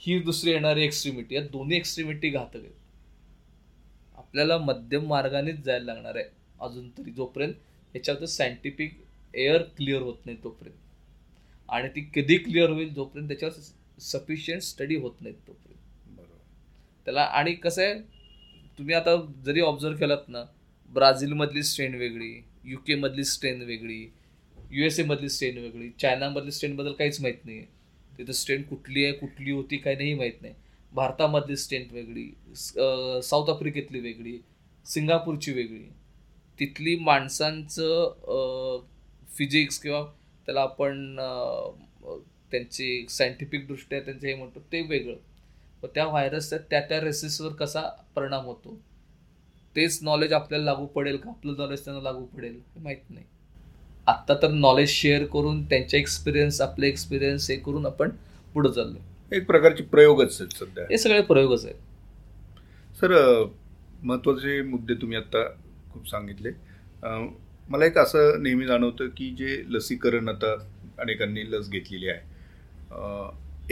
[0.00, 2.72] ही दुसरी येणारी एक्स्ट्रीमिटी या दोन्ही एक्स्ट्रीमिटी घातक आहेत.
[4.16, 6.24] आपल्याला मध्यम मार्गानेच जायला लागणार आहे
[6.60, 7.52] अजून तरी जोपर्यंत
[7.92, 8.92] ह्याच्यावर सायंटिफिक
[9.34, 10.76] एअर क्लिअर होत नाही तोपर्यंत.
[11.68, 16.16] आणि ती कधी क्लिअर होईल जोपर्यंत त्याच्यावर सफिशियंट स्टडी होत नाहीत तोपर्यंत.
[16.16, 16.38] बरोबर.
[17.04, 17.94] त्याला आणि कसं आहे
[18.78, 20.44] तुम्ही आता जरी ऑब्झर्व केलात ना
[20.90, 24.12] ब्राझीलमधली स्ट्रेन वेगळी यू केमधली स्ट्रेन वेगळी
[24.72, 25.90] यू एस एमधली स्ट्रेन वेगळी.
[26.00, 27.66] चायनामधली स्ट्रेनबद्दल काहीच माहीत नाही आहे
[28.18, 30.54] तिथं स्ट्रेन कुठली आहे कुठली होती काही नाही माहीत नाही.
[30.92, 32.72] भारतामधली स्ट्रेन वेगळी स-
[33.24, 34.38] साऊथ आफ्रिकेतली वेगळी
[34.86, 35.82] सिंगापूरची वेगळी.
[36.60, 38.82] तिथली माणसांचं
[39.38, 40.06] फिजिक्स किंवा
[40.46, 41.16] त्याला आपण
[42.50, 45.16] त्यांची सायंटिफिक दृष्ट्या त्यांचं हे म्हणतो ते वेगळं.
[45.82, 47.82] व त्या व्हायरसचा त्या त्या रेसेसवर कसा
[48.14, 48.80] परिणाम होतो?
[49.76, 51.30] तेच नॉलेज आपल्याला लागू पडेल का?
[51.30, 53.24] आपलं नॉलेज त्यांना लागू पडेल हे माहीत नाही.
[54.10, 58.10] आत्ता तर नॉलेज शेअर करून त्यांचे एक्सपिरियन्स आपले एक्सपिरियन्स हे करून आपण
[58.54, 58.98] पुढे चाललो.
[59.32, 60.84] एक प्रकारचे प्रयोगच आहेत सध्या.
[60.90, 61.74] हे सगळे प्रयोगच आहेत.
[63.00, 63.12] सर
[64.02, 65.44] महत्त्वाचे मुद्दे तुम्ही आत्ता
[65.92, 66.50] खूप सांगितले.
[67.68, 70.52] मला एक असं नेहमी जाणवतं की जे लसीकरण आता
[70.98, 72.20] अनेकांनी लस घेतलेली आहे.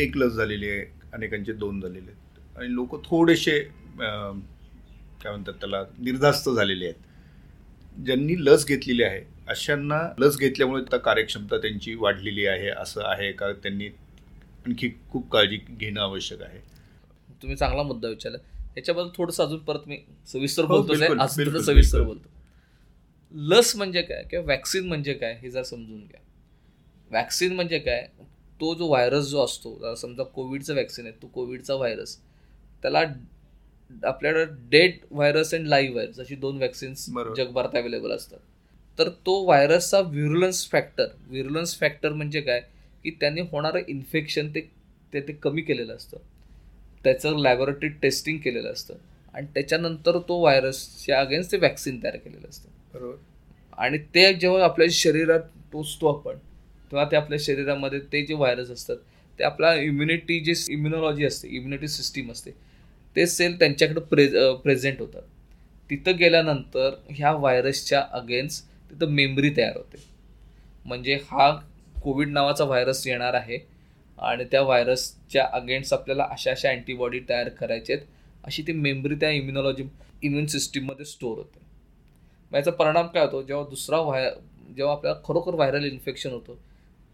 [0.02, 2.58] एक लस झालेली आहे अनेकांचे दोन झालेले आहेत.
[2.58, 3.58] आणि लोक थोडेसे
[3.98, 8.02] काय म्हणतात त्याला निर्धास्त झालेले आहेत.
[8.04, 13.52] ज्यांनी लस घेतलेली आहे अशांना लस घेतल्यामुळे आता कार्यक्षमता त्यांची वाढलेली आहे असं आहे का?
[13.52, 13.86] त्यांनी
[14.66, 16.58] आणखी खूप काळजी घेणं आवश्यक आहे.
[17.42, 18.38] तुम्ही चांगला मुद्दा विचारला.
[18.76, 19.98] याच्याबद्दल थोडंसं अजून परत मी
[20.32, 22.02] सविस्तर हो, बिलकुल, सविस्तर.
[22.02, 22.28] बोलतो.
[23.34, 26.20] लस म्हणजे काय किंवा वॅक्सिन म्हणजे काय हे जर समजून घ्या.
[27.10, 28.06] वॅक्सिन म्हणजे काय?
[28.60, 32.16] तो जो व्हायरस जो असतो समजा कोविडचं वॅक्सिन आहे तो कोविडचा व्हायरस
[32.82, 33.02] त्याला
[34.04, 37.06] आपल्याकडे dead virus and live virus अशी दोन वॅक्सिन्स.
[37.36, 38.38] जगभरात अवेलेबल असतात.
[38.98, 42.60] तर तो व्हायरसचा व्हिरुलन्स फॅक्टर व्हिरुलन्स फॅक्टर म्हणजे काय?
[43.04, 44.60] की त्यांनी होणारं इन्फेक्शन ते
[45.12, 46.16] ते ते कमी केलेलं असतं.
[47.04, 48.94] त्याचं लॅबोरेटरी टेस्टिंग केलेलं असतं.
[49.34, 52.68] आणि त्याच्यानंतर तो व्हायरसच्या अगेन्स्ट ते वॅक्सिन तयार केलेलं असतं.
[52.94, 53.16] बरोबर.
[53.78, 55.40] आणि ते जेव्हा आपल्या शरीरात
[55.72, 56.36] टोचतो आपण
[56.90, 58.96] तेव्हा ते आपल्या शरीरामध्ये ते जे व्हायरस असतात
[59.38, 62.50] ते आपला इम्युनिटी जी इम्युनॉलॉजी असते इम्युनिटी सिस्टीम असते
[63.16, 65.22] ते सेल त्यांच्याकडे प्रे प्रेझेंट होतात.
[65.90, 69.98] तिथं गेल्यानंतर ह्या व्हायरसच्या अगेन्स्ट तिथं मेमरी तयार होते.
[70.86, 71.50] म्हणजे हा
[72.02, 73.58] कोविड नावाचा व्हायरस येणार आहे
[74.18, 78.06] आणि त्या व्हायरसच्या अगेन्स्ट आपल्याला अशा अशा अँटीबॉडी तयार करायचे आहेत
[78.44, 79.84] अशी ती मेमरी त्या इम्युनॉलॉजी
[80.22, 81.58] इम्युन सिस्टीममध्ये स्टोअर होते.
[82.52, 83.42] मग याचा परिणाम काय होतो?
[83.42, 84.30] जेव्हा दुसरा व्हाय
[84.76, 86.54] जेव्हा आपल्याला खरोखर व्हायरल इन्फेक्शन होतं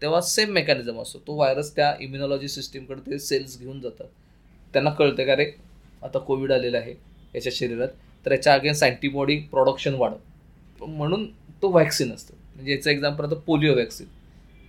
[0.01, 1.19] तेव्हा सेम मेकॅनिझम असतो.
[1.19, 4.07] तो व्हायरस त्या इम्युनॉलॉजी सिस्टीमकडे ते सेल्स घेऊन जातात.
[4.73, 5.51] त्यांना कळतं का रे
[6.03, 6.93] आता कोविड आलेला आहे
[7.35, 7.87] याच्या शरीरात.
[8.25, 10.85] तर याच्या अगेन्स्ट अँटीबॉडी प्रोडक्शन वाढव.
[10.85, 11.25] म्हणून
[11.65, 12.33] तो व्हॅक्सिन असतं.
[12.55, 14.07] म्हणजे याचं एक्झाम्पल आता पोलिओ व्हॅक्सिन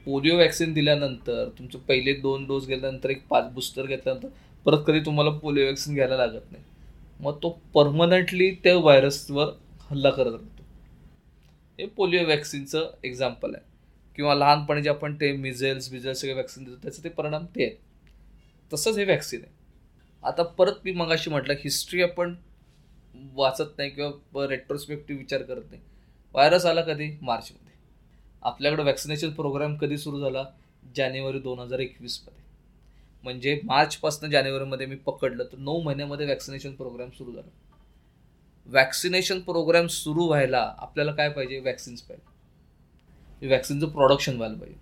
[0.05, 4.29] पोलिओ व्हॅक्सिन दिल्यानंतर तुमचे पहिले दोन डोस गेल्यानंतर एक पाच बुस्टर घेतल्यानंतर
[4.67, 6.65] परत कधी तुम्हाला पोलिओ व्हॅक्सिन घ्यायला लागत नाही.
[7.21, 9.47] मग तो परमनंटली त्या व्हायरसवर
[9.91, 10.65] हल्ला करत राहतो.
[11.79, 13.65] हे पोलिओ व्हॅक्सिनचं एक्झाम्पल आहे.
[14.17, 18.73] किंवा लहानपणी जे आपण ते मिझेल्स बिझेल्स सगळे व्हॅक्सिन देतो त्याचे ते परिणाम ते आहेत
[18.73, 19.53] तसंच हे व्हॅक्सिन आहे.
[20.23, 22.35] आता परत मी मगाशी म्हटलं हिस्ट्री आपण
[23.35, 25.83] वाचत नाही किंवा रेट्रोस्पेक्टिव्ह विचार करत नाही.
[26.37, 27.19] व्हायरस आला कधी?
[27.23, 27.73] मार्चमध्ये.
[28.43, 30.45] आपल्याकडे वॅक्सिनेशन प्रोग्राम कधी सुरू झाला?
[30.97, 32.45] जानेवारी दोन हजार एकवीसमध्ये.
[33.23, 37.49] म्हणजे मार्चपासून जानेवारीमध्ये मी पकडलं तर नऊ महिन्यामध्ये वॅक्सिनेशन प्रोग्राम सुरू झाला.
[38.67, 41.59] वॅक्सिनेशन प्रोग्राम सुरू व्हायला आपल्याला काय पाहिजे?
[41.59, 43.49] वॅक्सिन्स पाहिजे.
[43.49, 44.79] वॅक्सिनचं प्रोडक्शन व्हायला पाहिजे.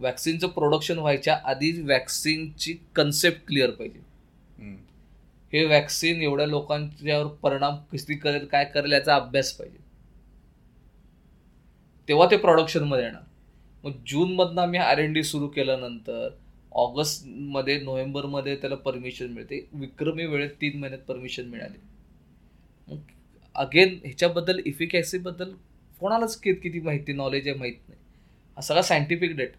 [0.00, 4.00] वॅक्सिनचं प्रोडक्शन व्हायच्या आधी वॅक्सिनची कन्सेप्ट क्लिअर पाहिजे.
[5.52, 9.79] हे वॅक्सिन एवढ्या लोकांच्यावर परिणाम किती करेल काय करेल याचा अभ्यास पाहिजे.
[12.10, 13.22] तेव्हा ते प्रोडक्शनमध्ये येणार.
[13.84, 16.28] मग जूनमधनं आम्ही आर एन डी सुरू केल्यानंतर
[16.72, 19.60] ऑगस्टमध्ये नोव्हेंबरमध्ये त्याला परमिशन मिळते.
[19.72, 21.78] विक्रमी वेळेत तीन महिन्यात परमिशन मिळाली.
[22.88, 22.98] मग
[23.54, 25.52] अगेन ह्याच्याबद्दल इफिकॅसीबद्दल
[26.00, 28.00] कोणालाच कित किती माहिती नॉलेज आहे माहीत नाही.
[28.56, 29.52] हा सगळा सायंटिफिक डेट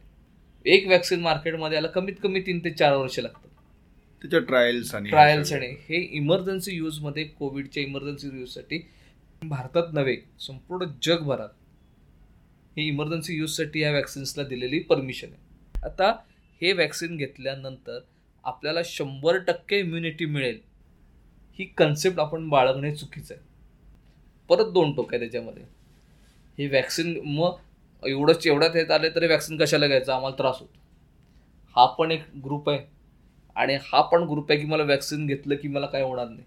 [0.66, 3.48] एक वॅक्सिन मार्केटमध्ये याला कमीत कमी तीन ते चार वर्ष लागतात.
[4.22, 8.82] त्याच्या ट्रायल्स आणि ट्रायल्स आणि हे इमर्जन्सी यूजमध्ये कोविडच्या इमर्जन्सी यूजसाठी
[9.42, 11.50] भारतात नव्हे संपूर्ण जगभरात
[12.78, 15.38] हे इमर्जन्सी यूजसाठी या वॅक्सिन्सला दिलेली परमिशन आहे.
[15.86, 16.12] आता
[16.62, 18.00] हे वॅक्सिन घेतल्यानंतर
[18.44, 20.60] आपल्याला शंभर टक्के इम्युनिटी मिळेल.
[21.60, 23.44] ही कन्सेप्ट आपण बाळगणे चुकीचं आहे.
[24.50, 25.64] परत दोन टोक आहे त्याच्यामध्ये.
[26.58, 27.56] हे वॅक्सिन मग
[28.08, 30.14] एवढंच एवढ्यात येत आले तरी वॅक्सिन कशाला घ्यायचं?
[30.14, 30.80] आम्हाला त्रास होतो.
[31.76, 32.80] हा पण एक ग्रुप आहे.
[33.56, 36.44] आणि हा पण ग्रुप आहे की मला वॅक्सिन घेतलं की मला काय होणार नाही.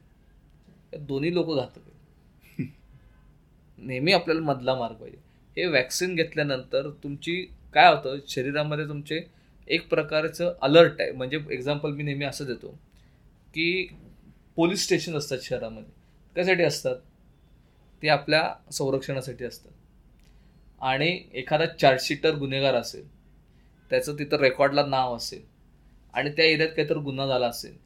[0.92, 1.80] या दोन्ही लोक घातक
[3.78, 5.23] नेहमी आपल्याला मधला मार्ग पाहिजे.
[5.56, 7.34] हे वॅक्सिन घेतल्यानंतर तुमची
[7.74, 8.16] काय होतं?
[8.28, 9.20] शरीरामध्ये तुमचे
[9.68, 11.10] एक प्रकारचं अलर्ट आहे.
[11.10, 12.68] म्हणजे एक्झाम्पल मी नेहमी असं देतो
[13.54, 13.86] की
[14.56, 15.92] पोलीस स्टेशन असतात शहरामध्ये.
[16.34, 16.96] त्यासाठी असतात?
[18.02, 19.72] ते आपल्या संरक्षणासाठी असतात.
[20.80, 23.06] आणि एखादा चार्जशीटर गुन्हेगार असेल
[23.90, 25.42] त्याचं तिथं रेकॉर्डला नाव असेल
[26.14, 27.76] आणि त्या एरियात काहीतरी गुन्हा झाला असेल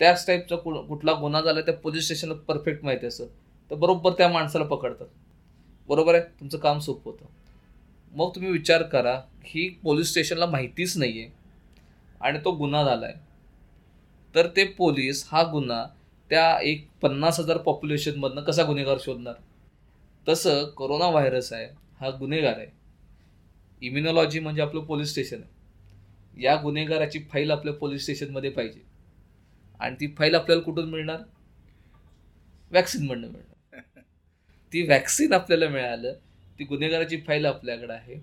[0.00, 3.26] त्याच टाईपचा कुठला गुन्हा झाला त्या पोलीस स्टेशनला परफेक्ट माहिती असतं.
[3.70, 5.06] तर बरोबर त्या माणसाला पकडतात.
[5.88, 6.22] बरोबर आहे?
[6.40, 7.24] तुमचं काम सोपं होतं.
[8.12, 11.30] मग तुम्ही विचार करा ही पोलीस स्टेशनला माहितीच नाही आहे
[12.20, 13.14] आणि तो गुन्हा झाला आहे
[14.34, 15.86] तर ते पोलीस हा गुन्हा
[16.30, 19.34] त्या एक पन्नास हजार पॉप्युलेशनमधनं कसा गुन्हेगार शोधणार?
[20.28, 21.68] तसं कोरोना व्हायरस आहे
[22.00, 22.66] हा गुन्हेगार आहे.
[23.82, 26.42] इम्युनॉलॉजी म्हणजे आपलं पोलीस स्टेशन आहे.
[26.42, 28.80] या गुन्हेगाराची फाईल आपल्या पोलीस स्टेशनमध्ये पाहिजे.
[29.80, 31.18] आणि ती फाईल आपल्याला कुठून मिळणार?
[32.70, 33.53] वॅक्सिनमधनं मिळणार.
[34.74, 36.12] ती वॅक्सिन आपल्याला मिळालं
[36.58, 38.14] ती गुन्हेगाराची फाईल आपल्याकडे आहे.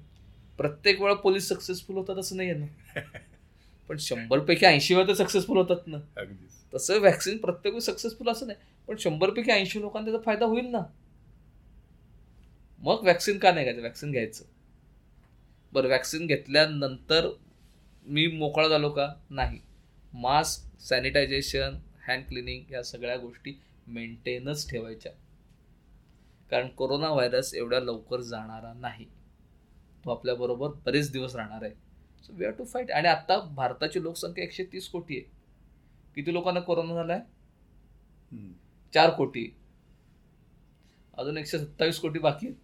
[0.58, 3.00] प्रत्येक वेळा पोलीस सक्सेसफुल होतात असं नाही आहे ना?
[3.90, 5.98] पण शंभरपैकी ऐंशी वेळा तर सक्सेसफुल होतात ना?
[6.74, 8.60] तसं वॅक्सिन प्रत्येक वेळी सक्सेसफुल असं नाही.
[8.88, 10.80] पण शंभरपैकी ऐंशी लोकांना त्याचा फायदा होईल ना?
[12.82, 13.82] मग वॅक्सिन का नाही घ्यायचं?
[13.82, 14.44] वॅक्सिन घ्यायचं.
[15.74, 17.30] बरं वॅक्सिन घेतल्यानंतर
[18.06, 19.14] मी मोकळा झालो का?
[19.30, 19.60] नाही.
[20.14, 21.76] मास्क सॅनिटायझेशन
[22.08, 25.12] हँड क्लिनिंग या सगळ्या गोष्टी मेंटेनच ठेवायच्या.
[26.52, 29.06] कारण कोरोना व्हायरस एवढ्या लवकर जाणारा नाही.
[30.06, 31.74] तो आपल्याबरोबर बरेच दिवस राहणार आहे.
[32.24, 35.32] So we are to fight आणि आता भारताची लोकसंख्या एकशे तीस कोटी आहे.
[36.16, 37.22] किती लोकांना कोरोना झाला आहे
[38.94, 39.56] चार कोटी.
[41.18, 42.58] अजून एकशे सत्तावीस कोटी बाकी आहेत.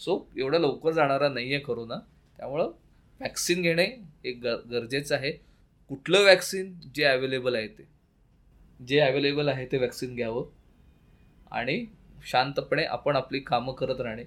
[0.00, 1.98] सो एवढं लवकर जाणारा नाही आहे कोरोना.
[2.36, 2.72] त्यामुळं
[3.20, 3.84] वॅक्सिन घेणे
[4.24, 5.32] हे ग गरजेचं आहे.
[5.88, 7.88] कुठलं वॅक्सिन जे अवेलेबल आहे ते.
[8.86, 10.44] जे अवेलेबल आहे ते वॅक्सिन घ्यावं.
[11.50, 11.86] आणि
[12.22, 14.24] शांतपणे आपण आपली कामं करत राहणे.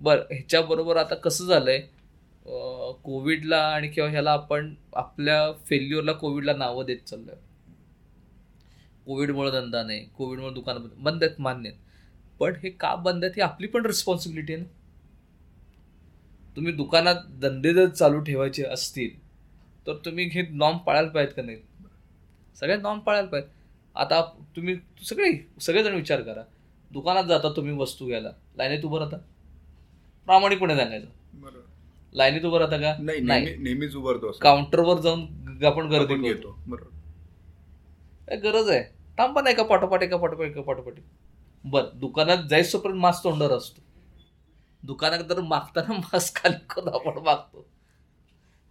[0.00, 1.96] बरं ह्याच्याबरोबर आता कसं झालं आहे
[3.04, 7.46] कोविडला आणि किंवा ह्याला आपण आपल्या फेल्युअरला कोविडला नावं देत चाललो आहे
[9.06, 11.78] कोविडमुळे धंदा नाही कोविडमुळे दुकानं बंद आहेत मान्य आहेत.
[12.40, 14.68] पण हे का बंद आहेत ही आपली पण रिस्पॉन्सिबिलिटी आहे ना.
[16.56, 19.16] तुम्ही दुकानात धंदे जर चालू ठेवायचे असतील
[19.86, 21.56] तर तुम्ही हे नॉर्म पाळायला पाहिजेत का नाही?
[22.56, 23.50] सगळे नॉर्म पाळायला पाहिजेत.
[23.96, 24.20] आता
[24.56, 26.42] तुम्ही सगळे सगळेजण विचार करा.
[26.90, 28.30] दुकानात जाता तुम्ही वस्तू घ्यायला.
[28.56, 29.16] लाईनीत उभं राहता?
[30.26, 31.60] प्रामाणिकपणे सांगायचं
[32.12, 32.96] लाईनीत उभं राहता का?
[32.98, 36.56] नाही नेहमीच उभारतो काउंटरवर जाऊन आपण गर्दी घेतो.
[36.66, 36.96] बरोबर
[38.28, 38.82] काय गरज आहे.
[39.18, 41.02] थांबा नाही का पाठोपाठ एका पाठोपाठ एका पाठोपाठी.
[41.64, 43.82] बरं दुकानात जायचोपर्यंत मास्क तोंडावर असतो.
[44.82, 47.66] दुकानात तर मागताना मास्क खाली करून आपण मागतो.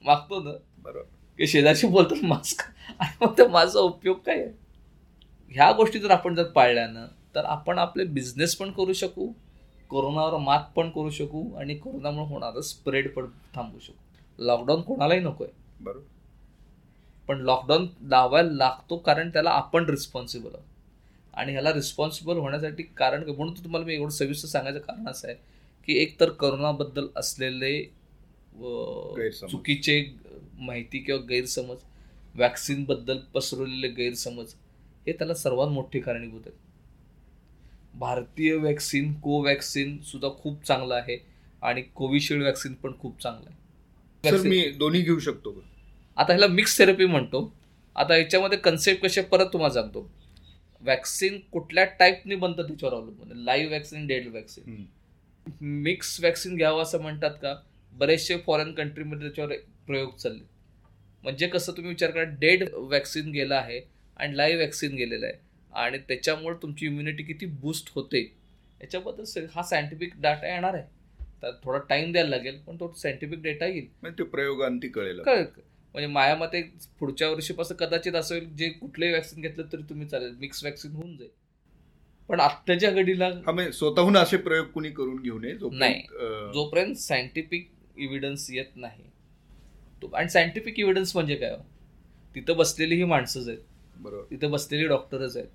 [0.04, 0.52] मागतो ना?
[0.78, 2.62] बरोबर की शेजारशी बोलतो मास्क.
[3.00, 4.52] आणि मग त्या माझा उपयोग काय आहे?
[5.52, 7.06] ह्या गोष्टी जर आपण जर पाळल्या ना
[7.38, 9.32] तर आपण आपले बिझनेस पण करू शकू
[9.90, 13.94] कोरोनावर मात पण करू शकू आणि कोरोनामुळे होणारं स्प्रेड पण थांबवू शकू.
[14.40, 16.06] लॉकडाऊन कोणालाही नको आहे बरोबर.
[17.28, 20.66] पण लॉकडाऊन लावायला लागतो कारण त्याला आपण रिस्पॉन्सिबल आहोत.
[21.34, 25.36] आणि ह्याला रिस्पॉन्सिबल होण्यासाठी कारण म्हणून तुम्हाला मी एवढं सविस्तर सांगायचं कारण असं आहे
[25.88, 27.82] की एक तर करोनाबद्दल असलेले
[29.42, 30.04] चुकीचे
[30.60, 31.78] माहिती किंवा गैरसमज
[32.36, 34.54] वॅक्सिनबद्दल पसरवलेले गैरसमज
[35.08, 36.58] हे त्याला सर्वात मोठी कारणीभूत आहेत.
[38.00, 41.18] भारतीय वॅक्सिन कोवॅक्सिन सुद्धा खूप चांगलं आहे
[41.62, 43.56] आणि कोविशिल्ड वॅक्सिन पण खूप चांगलं आहे.
[44.50, 45.56] मी दोन्ही घेऊ शकतो
[46.18, 47.52] आता ह्याला मिक्स थेरपी म्हणतो.
[47.96, 50.10] आता याच्यामध्ये कन्सेप्ट कसे परत तुम्हाला सांगतो.
[50.82, 54.86] वॅक्सिन कुठल्या टाईपने बनतं त्याच्यावर अवलंबून live vaccine dead vaccine
[55.62, 57.56] mix vaccine घ्यावं असं म्हणतात का?
[57.94, 59.54] बरेचसे फॉरेन कंट्रीमध्ये त्याच्यावर
[59.88, 60.44] प्रयोग चालले.
[61.24, 63.80] म्हणजे कसं तुम्ही विचार करा डेड वॅक्सिन गेला आहे
[64.18, 65.47] आणि लाईव्ह वॅक्सिन गेलेलं आहे.
[65.78, 68.34] आणि त्याच्यामुळे तुमची इम्युनिटी किती बूस्ट होते.
[68.82, 70.84] याच्याबद्दल हा सायंटिफिक डाटा येणार आहे.
[71.42, 73.88] तर थोडा टाइम द्यायला लागेल पण तो सायंटिफिक डेटा येईल.
[74.02, 75.22] म्हणजे ते प्रयोगांती कळेल.
[75.22, 75.46] कळेल
[75.94, 76.62] म्हणजे माझ्या मते
[77.00, 81.18] पुढच्या वर्षीपासून कदाचित असं होईल जे कुठलेही वॅक्सिन घेतलं तरी तुम्ही चालेल मिक्स वॅक्सिन होऊन
[81.18, 81.30] जाईल.
[82.30, 86.02] पण आत्ताच्या घडीला म्हणजे स्वतःहून असे प्रयोग कुणी करून घेऊ नये नाही.
[86.54, 89.04] जोपर्यंत सायंटिफिक इव्हिडन्स येत नाही.
[90.02, 91.58] तो आणि सायंटिफिक इव्हिडन्स म्हणजे काय हो?
[92.36, 93.60] तिथं बसलेली ही माणसंच आहेत.
[93.98, 94.24] बरोबर.
[94.32, 95.48] तिथे बसलेली डॉक्टरच आहेत.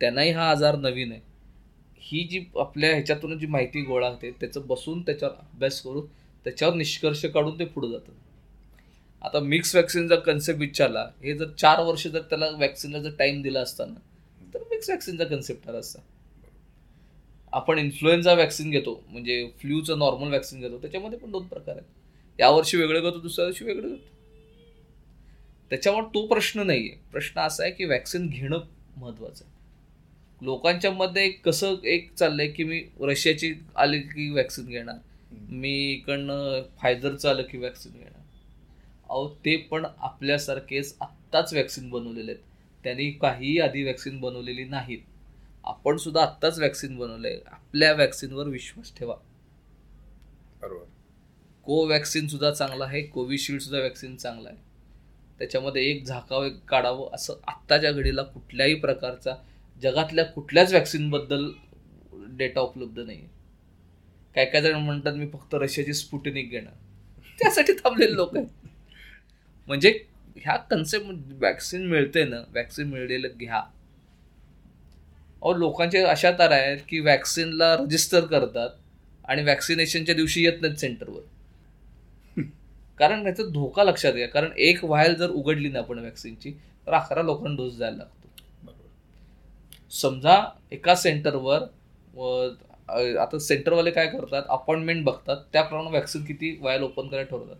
[0.00, 1.20] त्यांनाही हा आजार नवीन आहे.
[2.02, 6.06] ही जी आपल्या ह्याच्यातून जी माहिती गोळा होते त्याचं बसून त्याच्यावर अभ्यास करून
[6.44, 8.14] त्याच्यावर निष्कर्ष काढून ते पुढे जातात
[9.22, 13.60] आता मिक्स वॅक्सिनचा कन्सेप्ट विचारला हे जर चार वर्ष जर त्याला वॅक्सिनला जर टाइम दिला
[13.60, 14.00] असताना
[14.54, 16.00] तर मिक्स वॅक्सिनचा कन्सेप्ट आला असता.
[17.52, 21.86] आपण इन्फ्लुएन्झा वॅक्सिन घेतो म्हणजे फ्ल्यूचं नॉर्मल वॅक्सिन घेतो त्याच्यामध्ये पण दोन प्रकार आहेत.
[22.38, 24.16] यावर्षी वेगळं घेतो दुसऱ्या वर्षी वेगळं घेतो
[25.70, 28.60] त्याच्यामुळे तो प्रश्न नाही आहे प्रश्न असा आहे की वॅक्सिन घेणं
[28.96, 29.57] महत्त्वाचं आहे.
[30.42, 34.94] लोकांच्या मध्ये एक कसं एक चाललंय की मी रशियाची आली की वॅक्सिन घेणार.
[35.32, 38.20] मी इकडनं फायझरचं आलं की वॅक्सिन घेणार.
[39.08, 42.44] अहो ते पण आपल्यासारखेच आत्ताच वॅक्सिन बनवलेले आहेत.
[42.84, 44.98] त्यांनी काहीही आधी वॅक्सिन बनवलेली नाहीत.
[45.64, 47.38] आपण सुद्धा आत्ताच वॅक्सिन बनवलंय.
[47.46, 49.14] आपल्या वॅक्सिनवर विश्वास ठेवा.
[50.62, 50.84] बरोबर.
[51.64, 53.02] कोवॅक्सिन सुद्धा चांगला आहे.
[53.02, 54.58] कोविशिल्ड सुद्धा वॅक्सिन चांगला आहे.
[55.38, 59.34] त्याच्यामध्ये एक झाकावं एक काढावं असं आत्ताच्या घडीला कुठल्याही प्रकारचा
[59.82, 61.48] जगातल्या कुठल्याच वॅक्सिनबद्दल
[62.36, 63.20] डेटा उपलब्ध नाही
[64.34, 66.72] काय काय जण म्हणतात मी फक्त रशियाची स्पुटनिक घेणार.
[67.38, 68.46] त्यासाठी थांबलेले लोक आहेत.
[69.68, 69.92] म्हणजे
[70.36, 73.58] ह्या कन्सेप्ट वॅक्सिन मिळते ना वॅक्सिन मिळलेलं घ्या.
[75.42, 78.70] अहो लोकांचे अशा तर आहेत की वॅक्सिनला रजिस्टर करतात
[79.24, 82.42] आणि वॅक्सिनेशनच्या दिवशी येत नाहीत सेंटरवर
[82.98, 84.28] कारण त्याचा धोका लक्षात घ्या.
[84.28, 86.52] कारण एक व्हायल जर उघडली ना आपण वॅक्सिनची
[86.86, 88.17] तर अकरा लोकांना डोस द्यायला लागतो.
[89.92, 91.62] समजा एका सेंटरवर
[93.20, 97.56] आता सेंटरवाले काय करतात अपॉइंटमेंट बघतात त्याप्रमाणे वॅक्सिन किती व्हायल ओपन करायला ठरवतात.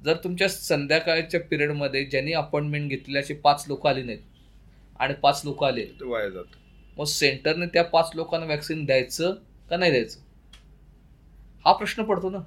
[0.00, 4.20] जर तुमच्या संध्याकाळच्या पिरियडमध्ये ज्यांनी अपॉइंटमेंट घेतली अशी पाच लोक आली नाहीत
[5.00, 6.56] आणि पाच लोक आले ते वाया जात.
[6.96, 9.34] मग सेंटरने त्या पाच लोकांना वॅक्सिन द्यायचं
[9.70, 10.18] का नाही द्यायचं?
[11.66, 12.38] हा प्रश्न पडतो ना.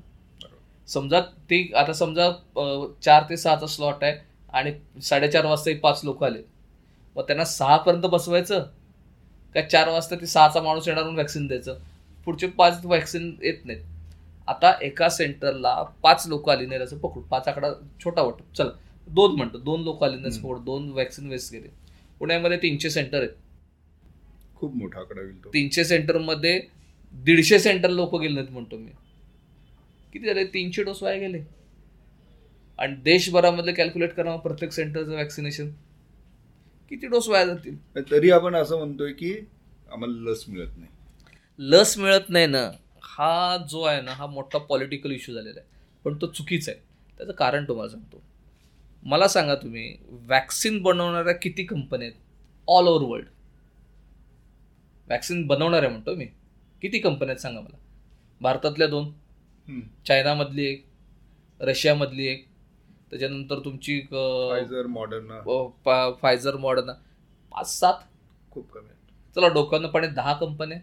[0.88, 1.20] समजा
[1.50, 2.32] ते आता समजा
[3.04, 4.18] चार ते सहाचा स्लॉट आहे
[4.54, 6.42] आणि साडेचार वाजता पाच लोक आले.
[7.16, 8.66] मग त्यांना सहापर्यंत बसवायचं?
[9.56, 11.78] का चार वाजता ते सहाचा माणूस येणार म्हणून वॅक्सिन द्यायचं?
[12.28, 13.84] पुढचे पाच वॅक्सिन येत नाहीत.
[14.48, 17.72] आता एका सेंटरला पाच लोक आली नाही असं पकडू पाच आकडा
[18.04, 18.44] छोटा वाटतो.
[18.58, 18.72] चला
[19.08, 21.68] दोन म्हणतो दोन लोक आले नाही पकडू दोन वॅक्सिन वेस्ट गेले
[22.20, 23.30] पुण्यामध्ये तीनशे सेंटर आहेत.
[24.56, 26.60] खूप मोठा आकडा होईल तीनशे सेंटरमध्ये
[27.14, 28.92] दीडशे सेंटर लोक गेले नाहीत म्हणतो मी.
[30.14, 30.44] किती झाले?
[30.44, 31.40] तीनशे डोस वाया गेले.
[32.80, 35.70] आणि देशभरामधले कॅल्क्युलेट करा प्रत्येक सेंटरचं वॅक्सिनेशन
[36.90, 37.96] किती डोस वाया जातील?
[38.12, 39.36] तरी आपण असं म्हणतोय की
[39.92, 40.90] आम्हाला लस मिळत नाही.
[41.60, 42.72] लस मिळत नाही ना
[43.02, 45.70] हा जो आहे ना हा मोठा पॉलिटिकल इश्यू झालेला आहे.
[46.04, 46.82] पण तो चुकीचा आहे.
[47.18, 48.24] त्याचं कारण तुम्हाला सांगतो.
[49.04, 52.20] मला सांगा तुम्ही वॅक्सिन बनवणाऱ्या किती कंपन्या आहेत?
[52.68, 53.28] ऑल ओव्हर वर्ल्ड
[55.10, 56.26] वॅक्सिन बनवणाऱ्या म्हणतो मी.
[56.82, 57.78] किती कंपन्या आहेत सांगा मला?
[58.42, 59.12] भारतातल्या दोन.
[60.08, 60.86] चायनामधली एक
[61.60, 62.48] रशियामधली एक
[63.12, 66.94] त्याच्यानंतर तुमची फायझर मॉडर्न फायझर मॉडर्ना
[67.52, 67.94] पाच सात?
[68.52, 68.94] खूप कमी आहे.
[69.36, 70.78] चला डोक्यानं पाणी दहा कंपन्या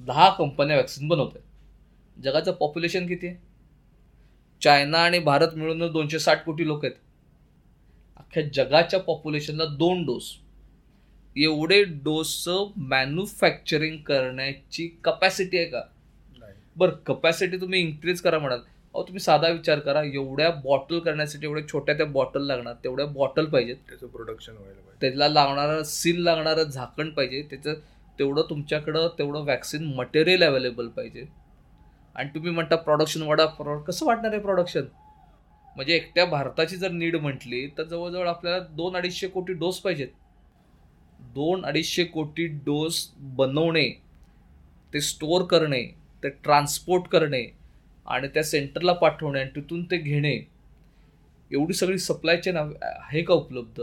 [0.00, 3.36] दहा कंपन्या वॅक्सिन बनवत आहेत जगाचं पॉप्युलेशन किती आहे?
[4.62, 6.96] चायना आणि भारत मिळून दोनशे साठ कोटी लोक आहेत.
[8.16, 10.32] अख्ख्या जगाच्या पॉप्युलेशनला दोन डोस
[11.36, 15.82] एवढे डोसचं मॅन्युफॅक्चरिंग करण्याची कपॅसिटी आहे का.
[16.76, 18.60] बरं कपॅसिटी तुम्ही इन्क्रीज करा म्हणाल.
[18.94, 23.46] अहो तुम्ही साधा विचार करा एवढ्या बॉटल करण्यासाठी एवढ्या छोट्या त्या बॉटल लागणार तेवढ्या बॉटल
[23.46, 23.76] पाहिजेत.
[23.88, 24.98] त्याचं प्रोडक्शन व्हायला पाहिजे.
[25.00, 27.74] त्याला लागणारं सील लागणारं झाकण पाहिजे त्याचं
[28.18, 31.24] तेवढं तुमच्याकडं तेवढं वॅक्सिन मटेरियल अवेलेबल पाहिजे.
[32.16, 34.84] आणि तुम्ही म्हणता प्रोडक्शन वाढा प्रोड कसं वाढणार आहे प्रोडक्शन
[35.76, 40.08] म्हणजे एकट्या भारताची जर नीड म्हटली तर जवळजवळ आपल्याला दोन अडीचशे कोटी डोस पाहिजेत.
[41.34, 43.88] दोन अडीचशे कोटी डोस बनवणे
[44.92, 45.82] ते स्टोअर करणे
[46.22, 47.44] ते ट्रान्सपोर्ट करणे
[48.06, 50.34] आणि त्या सेंटरला पाठवणे आणि तिथून ते घेणे
[51.50, 53.82] एवढी सगळी सप्लाय चेन आहे का उपलब्ध?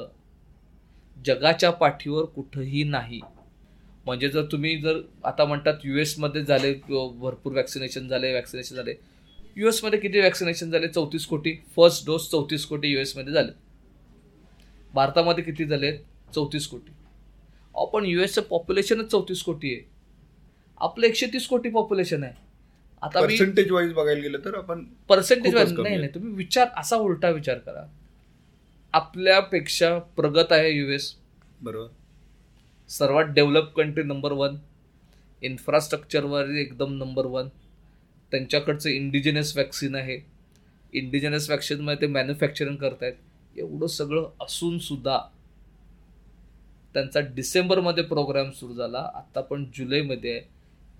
[1.26, 3.20] जगाच्या पाठीवर कुठंही नाही.
[4.06, 8.94] म्हणजे जर तुम्ही जर आता म्हणतात यू एसमध्ये झाले भरपूर वॅक्सिनेशन झाले वॅक्सिनेशन झाले.
[9.56, 10.88] यू एसमध्ये किती वॅक्सिनेशन झाले?
[10.88, 11.56] चौतीस कोटी.
[11.76, 13.52] फर्स्ट डोस चौतीस कोटी यू एसमध्ये झाले.
[14.94, 15.98] भारतामध्ये किती झाले?
[16.36, 16.92] चौतीस कोटी.
[17.76, 19.84] अहो पण यू एसचं पॉप्युलेशनच चौतीस कोटी आहे.
[20.78, 22.34] आपलं एकशे तीस कोटी पॉप्युलेशन आहे.
[23.04, 25.98] आता पर्सेंटेज वाईज बघायला गेलं तर आपण पर्सेंटेज कमी नाही.
[25.98, 27.86] नाही तुम्ही विचार असा उलटा विचार करा.
[28.94, 31.14] आपल्यापेक्षा प्रगत आहे युएस
[31.62, 31.88] बरोबर.
[32.90, 34.56] सर्वात डेव्हलप कंट्री नंबर वन
[35.42, 37.48] इन्फ्रास्ट्रक्चरवर एकदम नंबर वन
[38.32, 40.20] त्यांच्याकडचं इंडिजिनस वॅक्सिन आहे.
[40.94, 43.14] इंडिजिनस वॅक्सिनमध्ये ते मॅन्युफॅक्चरिंग करतायत.
[43.56, 45.18] एवढं सगळं असून सुद्धा
[46.94, 49.10] त्यांचा डिसेंबरमध्ये प्रोग्राम सुरू झाला.
[49.16, 50.42] आता पण जुलैमध्ये आहे.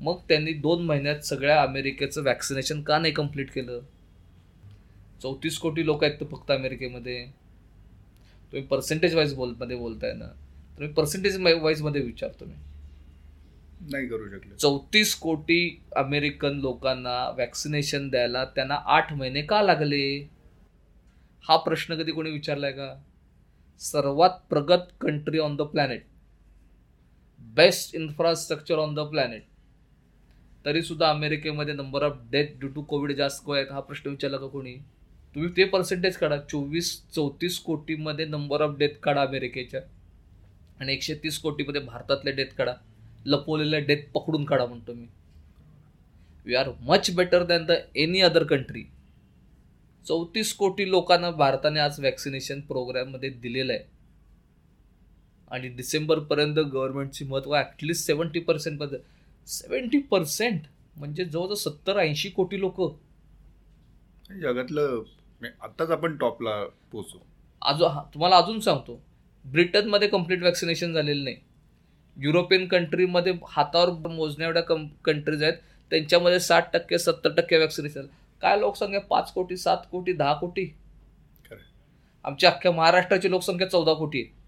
[0.02, 3.80] मग त्यांनी दोन महिन्यात सगळ्या अमेरिकेचं वॅक्सिनेशन का नाही कंप्लीट केलं?
[5.22, 7.26] चौतीस कोटी लोक आहेत तर फक्त अमेरिकेमध्ये.
[8.52, 10.28] तुम्ही पर्सेंटेज वाईज बोलमध्ये बोलताय ना.
[10.78, 12.54] तुम्ही पर्सेंटेज वाईजमध्ये विचारतो मी
[13.92, 14.56] नाही करू शकले.
[14.56, 20.28] चौतीस कोटी अमेरिकन लोकांना वॅक्सिनेशन द्यायला त्यांना आठ महिने का लागले?
[21.44, 22.94] हा प्रश्न कधी कोणी विचारलाय का?
[23.82, 26.06] सर्वात प्रगत country on the planet
[27.40, 29.46] best infrastructure on the planet
[30.66, 34.38] तरी सुद्धा अमेरिकेमध्ये number of death due to covid जास्त को आहेत हा प्रश्न विचारला
[34.38, 34.76] का कोणी?
[35.36, 36.38] तुम्ही ते पर्सेंटेज काढा.
[36.38, 39.82] चोवीस चौतीस कोटीमध्ये नंबर ऑफ डेथ काढा अमेरिकेच्या.
[40.80, 42.74] आणि एकशे तीस कोटीमध्ये भारतातले डेथ काढा.
[43.26, 45.06] लपवलेल्या डेथ पकडून काढा म्हणतो मी.
[46.46, 48.84] We are much better than the any other country
[50.06, 53.84] चौतीस कोटी लोकांना भारताने आज वॅक्सिनेशन प्रोग्राममध्ये दिलेलं आहे.
[55.52, 59.04] आणि डिसेंबरपर्यंत गव्हर्नमेंटची महत्त्व ॲटलिस्ट सेवन्टी पर्सेंटपर्यंत
[59.48, 60.62] सेवन्टी पर्सेंट
[60.98, 62.82] म्हणजे जवळजवळ सत्तर ऐंशी कोटी लोक.
[64.42, 64.96] जगातलं
[65.40, 67.18] म्हणजे आताच आपण टॉपला पोहोचू.
[67.62, 69.02] अजून हा- तुम्हाला अजून सांगतो
[69.46, 71.36] ब्रिटनमध्ये कंप्लीट वॅक्सिनेशन झालेलं नाही.
[72.18, 75.54] युरोपियन कंट्रीमध्ये हातावर मोजण्या एवढ्या कं कंट्रीज आहेत
[75.90, 78.02] त्यांच्यामध्ये साठ टक्के सत्तर टक्के वॅक्सिनेशन
[78.42, 79.02] काय लोकसंख्या?
[79.02, 80.76] पाच कोटी सात कोटी दहा कोटी.
[82.24, 84.41] आमच्या अख्ख्या महाराष्ट्राची लोकसंख्या चौदा कोटी आहे.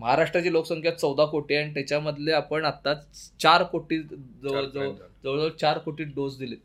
[0.00, 2.94] महाराष्ट्राची लोकसंख्या चौदा कोटी आहे आणि त्याच्यामधले आपण आता
[3.40, 4.92] चार कोटी जवळजवळ
[5.24, 6.58] जवळजवळ चार कोटी डोस दिलेत.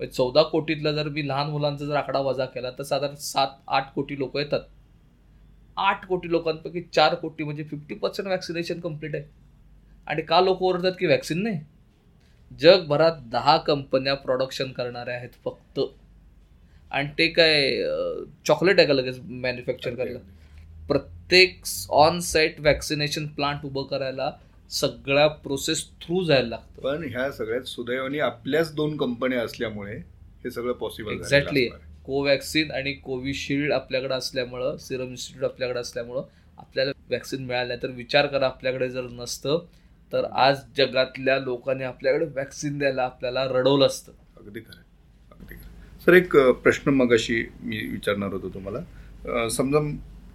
[0.00, 3.94] म्हणजे चौदा कोटीतला जर मी लहान मुलांचा जर आकडा वजा केला तर साधारण सात आठ
[3.94, 4.60] कोटी लोक येतात.
[5.76, 9.24] आठ कोटी लोकांपैकी चार कोटी म्हणजे फिफ्टी पर्सेंट वॅक्सिनेशन कंप्लीट आहे.
[10.06, 11.60] आणि का लोक ओरडतात की वॅक्सिन नाही?
[12.60, 15.80] जगभरात दहा कंपन्या प्रोडक्शन करणाऱ्या आहेत फक्त.
[16.90, 17.82] आणि ते काय
[18.46, 20.18] चॉकलेट आहे का लगेच मॅन्युफॅक्चर करायला?
[20.88, 21.13] प्रत्येक
[21.90, 24.30] ऑन साईट वॅक्सिनेशन प्लांट उभं करायला
[24.70, 26.82] सगळ्या प्रोसेस थ्रू जायला लागतं.
[26.82, 29.96] पण ह्या सगळ्यात सुदैवाने आपल्याच दोन कंपन्या असल्यामुळे
[30.44, 31.68] हे सगळं पॉसिबल एक्झॅक्टली
[32.04, 36.22] कोवॅक्सिन आणि कोविशिल्ड आपल्याकडे असल्यामुळं सिरम इन्स्टिट्यूट आपल्याकडे असल्यामुळं
[36.58, 39.64] आपल्याला वॅक्सिन मिळालं तर विचार करा आपल्याकडे जर नसतं
[40.12, 44.12] तर आज जगातल्या लोकांनी आपल्याकडे वॅक्सिन द्यायला आपल्याला रडवलं असतं.
[44.36, 44.82] अगदी खरं
[45.32, 49.48] अगदी खरं सर एक प्रश्न मगाशी मी विचारणार होतो तुम्हाला.
[49.48, 49.78] समजा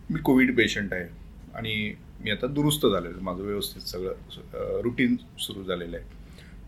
[0.10, 1.08] मी कोविड पेशंट आहे
[1.56, 3.24] आणि मी आता दुरुस्त झालेलो आहे.
[3.24, 6.18] माझं व्यवस्थित सगळं रुटीन सुरू झालेलं आहे.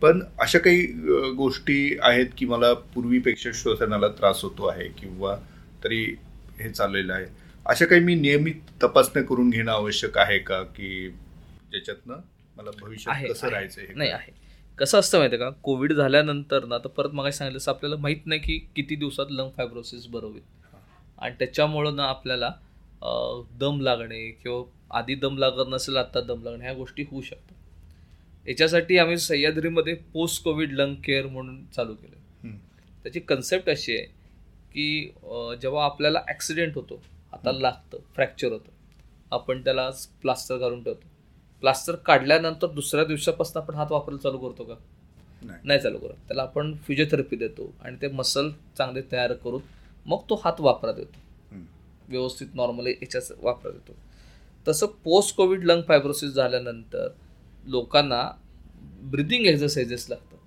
[0.02, 0.86] पण अशा काही
[1.38, 5.36] गोष्टी आहेत की मला पूर्वीपेक्षा श्वसनाला त्रास होतो आहे किंवा
[5.84, 6.04] तरी
[6.60, 7.26] हे चाललेलं आहे.
[7.66, 10.62] अशा काही मी नियमित तपासण्या करून घेणं आवश्यक आहे का?
[10.62, 11.10] की
[11.72, 12.22] ज्याच्यातनं
[12.58, 13.48] मला भविष्यात आहे कसं.
[13.50, 14.32] राहायचं हे नाही आहे.
[14.80, 15.50] कसं असतं माहिती आहे का?
[15.64, 19.50] कोविड झाल्यानंतर ना तर परत मग सांगितलं तसं आपल्याला माहीत नाही की किती दिवसात लंग
[19.58, 20.42] फायब्रोसिस बरं होईल
[21.18, 22.52] आणि त्याच्यामुळं ना आपल्याला
[23.60, 24.64] दम लागणे किंवा
[24.98, 27.56] आधी दम लागत नसेल आता दम लागणे ह्या गोष्टी होऊ शकतात.
[28.46, 32.56] याच्यासाठी आम्ही सह्याद्रीमध्ये पोस्ट कोविड लंग केअर म्हणून चालू केलं.
[33.04, 34.06] त्याची कन्सेप्ट अशी आहे
[34.74, 38.70] की जेव्हा आपल्याला ॲक्सिडेंट होतो हाताला लागतं फ्रॅक्चर होतं
[39.32, 39.90] आपण त्याला
[40.22, 41.08] प्लास्टर घालून ठेवतो.
[41.64, 44.76] प्लास्टर काढल्यानंतर दुसऱ्या दिवसापासून आपण हात वापरायला चालू करतो का?
[45.42, 45.80] नाही.
[45.80, 46.16] चालू करत.
[46.28, 49.62] त्याला आपण फिजिओथेरपी देतो आणि ते मसल चांगले तयार करून
[50.06, 51.20] मग तो हात वापरात येतो.
[52.12, 53.96] व्यवस्थित नॉर्मली याच्याच वापरात येतो
[54.68, 57.08] तसं पोस्ट कोविड लंग फायब्रोसिस झाल्यानंतर
[57.66, 58.32] लोकांना
[59.12, 60.38] ब्रिदिंग एक्झरसाइजेस लागतात.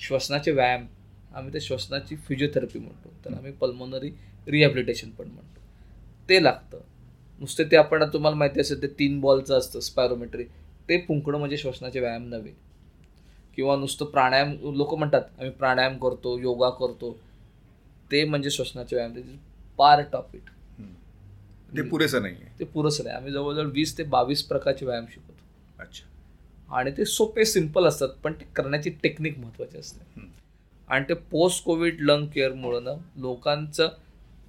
[0.00, 0.86] श्वसनाचे व्यायाम
[1.34, 4.10] आम्ही ते श्वसनाची फिजिओथेरपी म्हणतो त्याला आम्ही पल्मोनरी
[4.46, 5.60] रिहॅबिलिटेशन पण म्हणतो.
[6.28, 6.78] ते लागतं.
[7.40, 10.44] नुसते ते आपण तुम्हाला माहिती असेल ते तीन बॉलचं असतं स्पायरोमेट्री
[10.88, 12.52] ते फुंकणं म्हणजे श्वसनाचे व्यायाम नव्हे.
[13.56, 17.16] किंवा नुसतं प्राणायाम लोक म्हणतात आम्ही प्राणायाम करतो योगा करतो.
[18.12, 19.36] ते म्हणजे श्वसनाचे व्यायाम.
[19.78, 20.50] पार्ट ऑफ इट
[21.68, 23.16] ते पुरेसं नाही ते पुरेसं नाही.
[23.16, 25.42] आम्ही जवळजवळ वीस ते बावीस प्रकारचे व्यायाम शिकवतो.
[25.78, 26.06] अच्छा.
[26.76, 30.26] आणि ते सोपे सिंपल असतात पण ते करण्याची टेक्निक महत्वाची असते.
[30.88, 33.88] आणि ते पोस्ट कोविड लंग केअरमुळं ना लोकांचं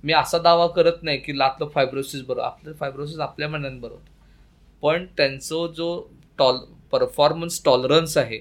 [0.03, 4.11] मी असा दावा करत नाही की लातलं फायब्रोसिस बरं आपलं फायब्रोसिस आपल्या मनाने बरं होतं.
[4.83, 5.89] पण त्यांचं जो
[6.39, 6.57] टॉल
[6.91, 8.37] परफॉर्मन्स टॉलरन्स आहे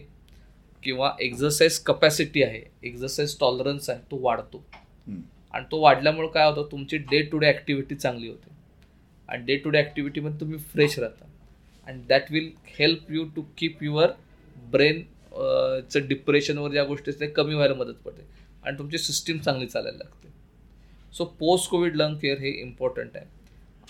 [0.82, 4.64] किंवा एक्झरसाइज कपॅसिटी आहे एक्झरसाइज टॉलरन्स आहे तो वाढतो.
[5.54, 8.50] आणि तो वाढल्यामुळे काय होतं तुमची डे टू डे ॲक्टिव्हिटी चांगली होते.
[9.28, 11.24] आणि डे टू डे ॲक्टिव्हिटीमध्ये तुम्ही फ्रेश राहता.
[11.86, 14.10] And that will help you to keep your
[14.70, 15.02] brain
[15.90, 18.22] चं डिप्रेशनवर ज्या गोष्टी असतात कमी व्हायला मदत पडते
[18.64, 20.28] आणि तुमची सिस्टीम चांगली चालायला लागते.
[21.14, 23.26] So post covid lung care हे इम्पॉर्टंट आहे.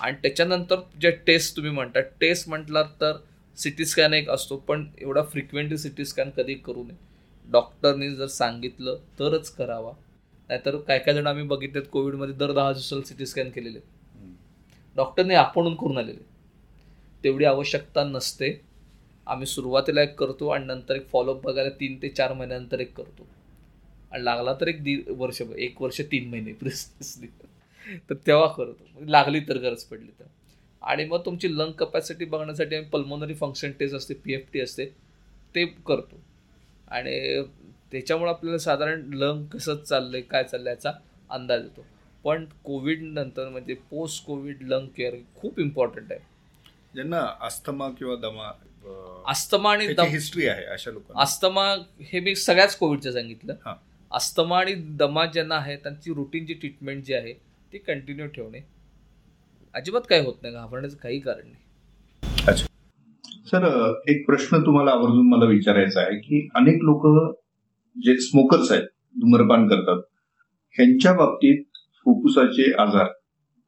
[0.00, 3.16] आणि त्याच्यानंतर जे टेस्ट तुम्ही म्हणता टेस्ट म्हटलात तर
[3.58, 6.96] सी टी स्कॅन एक असतो पण एवढा फ्रिक्वेंटली सी टी स्कॅन कधी करू नये.
[7.46, 9.92] डॉक्टरनी जर सांगितलं तरच करावा.
[10.50, 13.78] नाहीतर काय काय जण आम्ही बघितलेत कोविडमध्ये दर दहा दिवसाला सी टी स्कॅन केलेले.
[14.98, 16.24] डॉक्टरने आपणून करून आलेले.
[17.24, 18.60] तेवढी आवश्यकता नसते.
[19.26, 23.26] आम्ही सुरुवातीला एक करतो आणि नंतर एक फॉलोअप बघायला तीन ते चार महिन्यानंतर एक करतो.
[24.12, 27.26] आणि लागला तर एक दीड वर्ष एक वर्ष तीन महिने प्रिस्टिसली
[28.10, 29.04] तर तेव्हा करतो.
[29.06, 30.24] लागली तर गरज पडली तर.
[30.82, 34.84] आणि मग तुमची लंग कपॅसिटी बघण्यासाठी आम्ही पल्मोनरी फंक्शन टेस्ट असते पी एफ टी असते
[35.54, 36.20] ते करतो.
[36.88, 37.42] आणि
[37.92, 40.92] त्याच्यामुळे आपल्याला साधारण लंग कसं चाललं आहे काय चाललं याचा
[41.30, 41.86] अंदाज येतो.
[42.24, 46.20] पण कोविड नंतर म्हणजे पोस्ट कोविड लंग केअर खूप इम्पॉर्टंट आहे.
[46.94, 48.50] ज्यांना अस्थमा किंवा दमा
[49.30, 51.20] अस्थमा आणि दम हिस्ट्री आहे अशा लोकांना.
[51.22, 51.64] अस्थमा
[52.12, 53.54] हे मी सगळ्याच कोविडचं सांगितलं.
[53.64, 53.74] हा.
[54.12, 57.32] अस्थमा आणि दमा ज्यांना आहे त्यांची रुटीनची ट्रीटमेंट जी आहे
[57.72, 58.60] ती कंटिन्यू ठेवणे
[59.74, 62.64] अजिबात काय होत नाही घाबरण्याचं काही कारण नाही.
[63.46, 63.64] सर
[64.08, 67.06] एक प्रश्न तुम्हाला आवर्जून मला विचारायचा आहे की अनेक लोक
[67.96, 70.02] जे स्मोकर्स आहेत धूम्रपान करतात
[70.76, 71.62] ह्यांच्या बाबतीत
[72.08, 73.06] फुफ्फुसाचे आजार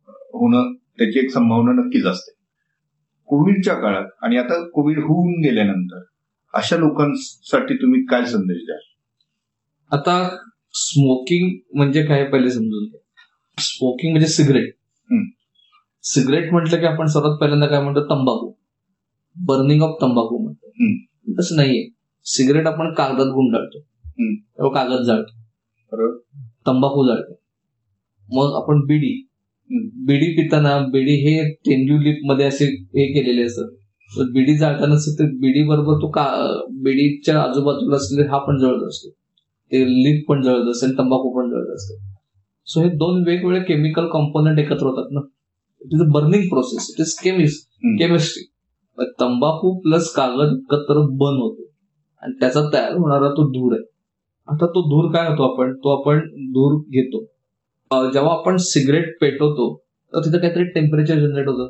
[0.08, 2.30] होणं त्याची एक संभावना नक्कीच असते.
[3.26, 6.02] कोविडच्या काळात आणि आता कोविड होऊन गेल्यानंतर
[6.54, 8.80] अशा लोकांसाठी तुम्ही काय संदेश द्याल?
[9.92, 10.36] आता
[10.74, 13.00] स्मोकिंग म्हणजे काय पहिले समजून घ्या.
[13.58, 14.74] स्मोकिंग म्हणजे सिगरेट.
[16.02, 18.00] सिगरेट म्हटलं की आपण सर्वात पहिल्यांदा काय म्हणतो?
[18.00, 18.52] तंबाखू.
[19.36, 20.70] बर्निंग ऑफ तंबाखू म्हणतो.
[21.40, 21.88] तसं नाहीये.
[22.24, 23.80] सिगरेट आपण कागदात गुंडाळतो.
[24.30, 25.40] तेव्हा कागद जाळतो.
[25.92, 26.16] बरोबर.
[26.66, 27.39] तंबाखू जाळतो.
[28.32, 29.26] मग आपण बिडी.
[30.06, 31.94] बिडी पिताना बिडी हे तेंदू
[32.26, 33.68] मध्ये असे हे केलेले असतात.
[34.32, 36.24] बिडी जाळताना बिडी बरोबर तो का
[36.70, 39.10] बिडीच्या आजूबाजूला असलेले हा पण जळत असतो.
[39.72, 41.94] ते लिप पण जळत असेल तंबाखू पण जळत असतो.
[42.66, 45.20] सो हे दोन वेगवेगळे केमिकल कॉम्पोनंट एकत्र होतात ना.
[45.84, 47.68] It is a burning process it is chemist.
[47.98, 48.44] Chemistry
[49.20, 51.70] तंबाखू प्लस कागद एकत्र बन होतो.
[52.22, 53.82] आणि त्याचा तयार होणारा तो धूर आहे.
[54.48, 55.74] आता तो धूर काय होतो आपण?
[55.74, 57.24] तो आपण धूर घेतो.
[57.92, 59.64] जेव्हा आपण सिगरेट पेटवतो
[60.12, 61.68] तर तिथे काहीतरी टेम्परेचर जनरेट होतं.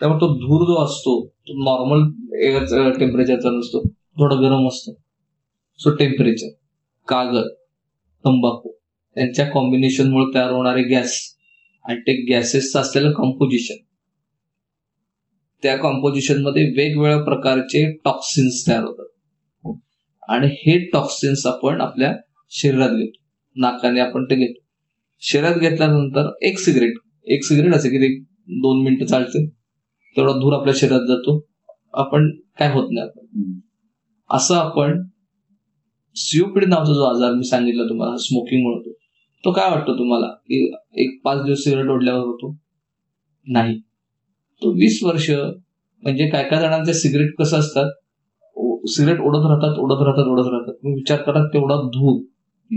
[0.00, 1.14] त्यामुळे तो धूर जो असतो
[1.48, 3.82] तो नॉर्मल टेम्परेचरचा नसतो.
[3.88, 4.92] थोडा गरम असतो.
[5.78, 6.48] सो टेम्परेचर
[7.08, 7.48] कागद
[8.24, 8.72] तंबाखू
[9.16, 11.14] त्यांच्या कॉम्बिनेशनमुळे तयार होणारे गॅस
[11.84, 13.82] आणि ते गॅसेसचं असलेलं कॉम्पोजिशन
[15.62, 19.72] त्या कॉम्पोजिशनमध्ये वेगवेगळ्या प्रकारचे टॉक्सिन्स तयार होतात.
[20.28, 22.14] आणि हे टॉक्सिन्स आपण आपल्या
[22.50, 23.20] शरीरात घेतो.
[23.56, 24.63] नाकाने आपण ते घेतो.
[25.22, 26.94] शरीरात घेतल्यानंतर एक सिगरेट
[27.26, 28.18] एक सिगरेट असे की
[28.62, 29.46] दोन मिनिटं चालते.
[30.16, 31.38] तेवढा धूर आपल्या शरीरात जातो.
[31.94, 33.60] आपण काय होत नाही
[34.30, 35.02] असं आपण
[36.16, 38.92] सीओपीडी नावाचा जो आजार मी सांगितला तुम्हाला स्मोकिंग होतो.
[39.44, 40.26] तो काय वाटतो तुम्हाला?
[40.26, 42.54] की एक पाच दिवस सिगरेट ओढल्यावर होतो?
[43.46, 43.78] नाही.
[44.62, 47.90] तो वीस वर्ष म्हणजे काय काय जणांचे सिगरेट कसं असतात?
[48.88, 50.74] सिगरेट ओढत राहतात ओढत राहतात ओढत राहतात.
[50.84, 52.22] विचार करा तेवढा धूर.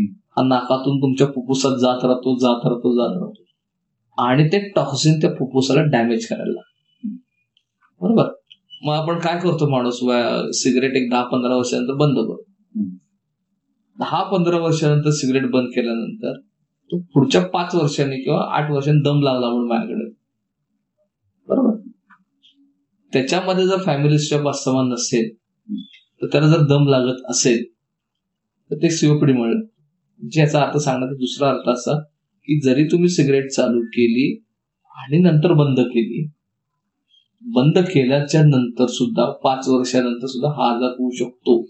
[0.06, 3.44] हा नाकातून तुमच्या फुफ्फुसात जात राहतो जात राहतो जात राहतो.
[4.18, 6.62] आणि ते टॉक्सिन त्या फुफ्फुसाला डॅमेज करायला
[8.02, 8.24] बरोबर?
[8.84, 10.00] मग आपण काय करतो माणूस?
[10.58, 12.44] सिगरेट एक दहा पंधरा वर्षानंतर बंद करतो.
[14.00, 16.40] दहा पंधरा वर्षानंतर सिगरेट बंद केल्यानंतर
[16.92, 20.10] तो पुढच्या पाच वर्षांनी किंवा आठ वर्षांनी दम लागला म्हणून माझ्याकडे.
[21.48, 21.90] बरोबर?
[23.14, 25.36] त्याच्यामध्ये जर फॅमिलीच्या वास्तवान नसेल
[26.22, 27.64] तर त्याला जर दम लागत असेल
[28.72, 29.68] तर ते सीओपीडी मिळेल.
[30.20, 32.00] म्हणजे ज्याचा अर्थ सांगण्याचा दुसरा अर्थ असा
[32.48, 34.32] की जरी तुम्ही सिगरेट चालू केली
[34.96, 36.28] आणि नंतर बंद केली
[37.42, 41.62] बंद केल्याच्यानंतर सुद्धा पाच वर्षानंतर सुद्धा हा आजार होऊ शकतो.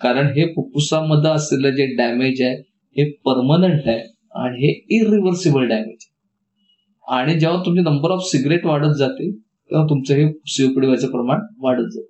[0.00, 2.54] कारण हे फुफ्फुसामध्ये असलेलं जे डॅमेज आहे
[2.96, 3.98] हे परमनंट आहे
[4.34, 6.14] आणि हे इरिव्हर्सिबल डॅमेज आहे.
[7.04, 11.88] आणि जेव्हा तुमची नंबर ऑफ सिगरेट वाढत जाते तेव्हा तुमचं हे सीओपीडी व्हायचं प्रमाण वाढत
[11.92, 12.06] जाते.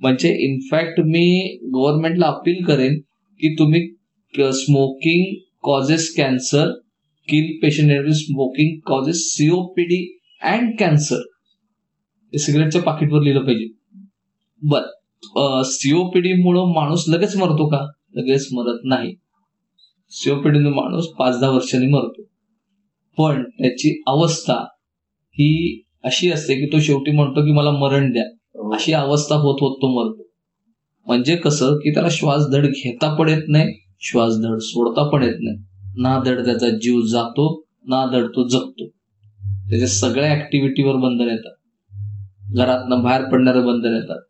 [0.00, 2.98] म्हणजे इनफॅक्ट मी गव्हर्नमेंटला अपील करेन
[3.40, 3.86] की तुम्ही
[4.40, 6.70] smoking causes cancer
[7.28, 11.16] kill patient smoking causes COPD and cancer
[12.32, 13.68] हे सिगरेटच्या पाकिटवर लिहिलं पाहिजे.
[14.62, 17.90] बर सीओपीडी मुळे माणूस लगेच मरतो का?
[18.14, 19.14] लगेच मरत नाही.
[20.10, 22.22] सीओपीडी माणूस पाच दहा वर्षांनी मरतो.
[23.18, 24.54] पण त्याची अवस्था
[25.30, 28.24] ही अशी असते की तो शेवटी म्हणतो की मला मरण द्या.
[28.74, 30.22] अशी अवस्था होत होत तो मरतो.
[31.06, 35.36] म्हणजे कसं की त्याला श्वास धड घेता पण येत नाही श्वास धड सोडता पण येत
[35.40, 35.56] नाही.
[35.96, 37.44] ना धड त्याचा जीव जातो
[37.88, 38.88] ना धड तो जगतो.
[39.70, 41.54] त्याच्या सगळ्या ऍक्टिव्हिटीवर बंधन येतात.
[42.54, 44.20] घरातनं बाहेर पडणारे बंधन येतात.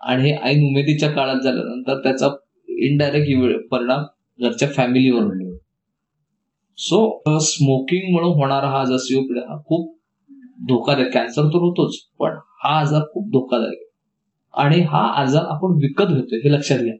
[0.00, 2.28] आणि हे ऐन उमेदीच्या काळात झाल्यानंतर त्याचा
[2.68, 4.04] इनडायरेक्ट परिणाम
[4.40, 5.54] घरच्या फॅमिलीवर होईल
[6.78, 9.94] सो स्मोकिंग म्हणून होणारा हा आजार सीओपीडी हा खूप
[10.68, 11.12] धोकादायक.
[11.12, 13.84] कॅन्सर तर होतोच पण हा आजार खूप धोकादायक
[14.54, 16.94] आणि हा आजार आपण विकत घेतोय हे लक्षात घ्या.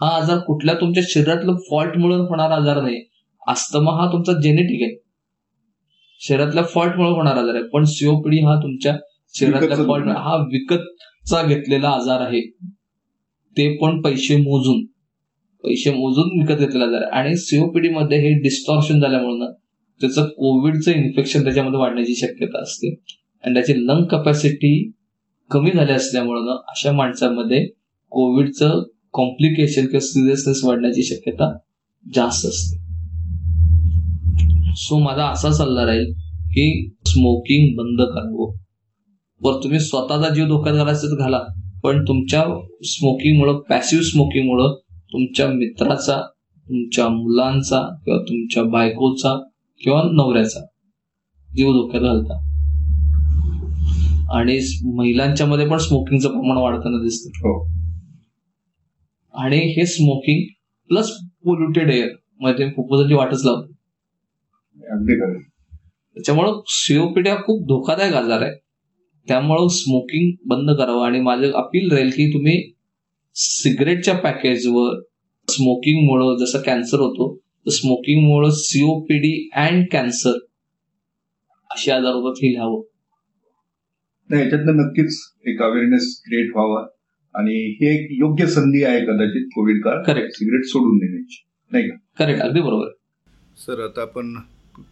[0.00, 3.02] हा आजार कुठल्या तुमच्या शरीरातलं फॉल्टमुळे होणारा आजार नाही.
[3.46, 4.96] अस्थमा हा तुमचा जेनेटिक आहे.
[6.20, 7.62] शरीरातल्या फॉल्टमुळे होणारा आजार आहे.
[7.62, 8.96] पण सीओपीडी हा तुमच्या
[9.34, 12.40] शरीरातल्या फॉल्ट हा विकतचा घेतलेला आजार आहे.
[13.56, 14.84] ते पण पैसे मोजून
[15.64, 17.10] पैसे मोजून विकत घेतलेला आजार आहे.
[17.10, 19.50] आणि सीओपीडी मध्ये हे डिस्टॉर्शन झाल्यामुळे ना
[20.00, 22.94] त्याचं कोविडचं इन्फेक्शन त्याच्यामध्ये वाढण्याची शक्यता असते.
[23.44, 24.90] आणि त्याची लंग कपॅसिटी
[25.50, 27.66] कमी झाली असल्यामुळं ना अशा माणसांमध्ये
[28.12, 28.82] कोविडचं
[29.14, 31.56] कॉम्प्लिकेशन किंवा सिरियसनेस वाढण्याची शक्यता
[32.14, 32.76] जास्त असते.
[34.76, 36.12] सो माझा असा सल्ला राहील
[36.50, 38.56] की स्मोकिंग बंद करावं.
[39.40, 41.40] वर तुम्ही स्वतःचा जीव धोक्यात घालायचा तर घाला
[41.82, 42.44] पण तुमच्या
[42.84, 44.74] स्मोकिंगमुळं पॅसिव्ह स्मोकिंगमुळं
[45.12, 46.22] तुमच्या मित्राचा
[46.68, 49.38] तुमच्या मुलांचा किंवा तुमच्या बायकोचा
[49.80, 50.60] किंवा नवऱ्याचा
[51.56, 52.34] जीव धोक्यात घालता.
[54.30, 57.30] आणि महिलांच्या मध्ये पण स्मोकिंगचं प्रमाण वाढताना दिसतं.
[57.38, 57.83] हो.
[59.34, 60.46] आणि हे स्मोकिंग
[60.88, 61.10] प्लस
[61.44, 63.74] पोल्युटेड एअरमध्ये फुफ्फुसाची वाटच लावते.
[64.90, 65.38] अगदी खरं.
[66.14, 68.52] त्याच्यामुळं सीओपीडी हा खूप धोकादायक आजार आहे.
[69.28, 72.72] त्यामुळं स्मोकिंग बंद करावं आणि माझं अपील राहील की तुम्ही
[73.34, 75.00] सिगरेटच्या पॅकेजवर
[75.48, 80.32] स्मोकिंगमुळं जसं कॅन्सर होतो तर स्मोकिंगमुळं सीओपीडी अँड कॅन्सर
[81.70, 82.82] अशी आजार होतात हे लिहावं.
[84.30, 86.86] नाही याच्यातनं नक्कीच एक अवेअरनेस क्रिएट व्हावा.
[87.34, 91.44] आणि हे एक योग्य संधी आहे कदाचित कोविड काळ करेक्ट सिगरेट सोडून देण्याची.
[91.72, 91.96] नाही का?
[92.18, 92.88] करेक्ट अगदी बरोबर.
[93.56, 94.36] सर आता आपण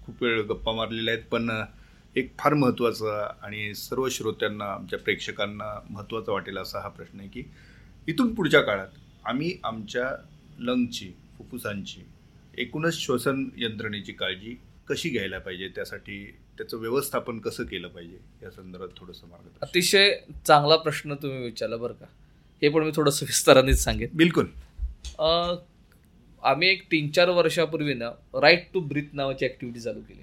[0.03, 1.51] खूप वेळ गप्पा मारलेल्या आहेत पण
[2.17, 7.43] एक फार महत्त्वाचा आणि सर्व श्रोत्यांना आमच्या प्रेक्षकांना महत्त्वाचा वाटेल असा हा प्रश्न आहे की
[8.09, 8.89] इथून पुढच्या काळात
[9.25, 10.25] आम्ही आमच्या
[10.59, 12.01] लंगची फुफ्फुसांची
[12.59, 14.57] एकूणच श्वसन यंत्रणेची काळजी
[14.89, 15.69] कशी घ्यायला पाहिजे?
[15.69, 18.19] त्यासाठी त्याचं व्यवस्थापन कसं केलं पाहिजे?
[18.43, 19.67] या संदर्भात थोडंसं मार्गदर्शन.
[19.67, 20.15] अतिशय
[20.47, 22.07] चांगला प्रश्न तुम्ही विचारला बरं का.
[22.63, 24.09] हे पण मी थोडंसं विस्तारानेच सांगेन.
[24.17, 24.47] बिलकुल.
[26.43, 28.09] आम्ही एक तीन चार वर्षापूर्वी ना
[28.43, 30.23] राईट टू ब्रीथ नावाची ॲक्टिव्हिटी चालू केली.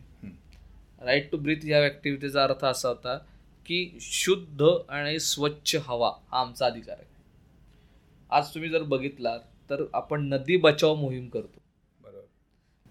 [1.02, 3.18] राईट टू ब्रीथ या ॲक्टिव्हिटीचा अर्थ असा होता
[3.66, 7.08] की शुद्ध आणि स्वच्छ हवा हा आमचा अधिकार आहे.
[8.30, 11.60] आज तुम्ही जर बघितलात तर आपण नदी बचाव मोहीम करतो.
[12.00, 12.26] बरोबर.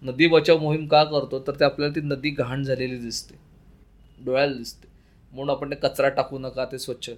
[0.01, 1.39] नदी बचाव मोहीम का करतो?
[1.47, 3.35] तर ते आपल्याला ती नदी घाण झालेली दिसते.
[4.25, 4.87] डोळ्याला दिसते.
[5.33, 7.09] म्हणून आपण ते कचरा टाकू नका ते स्वच्छ.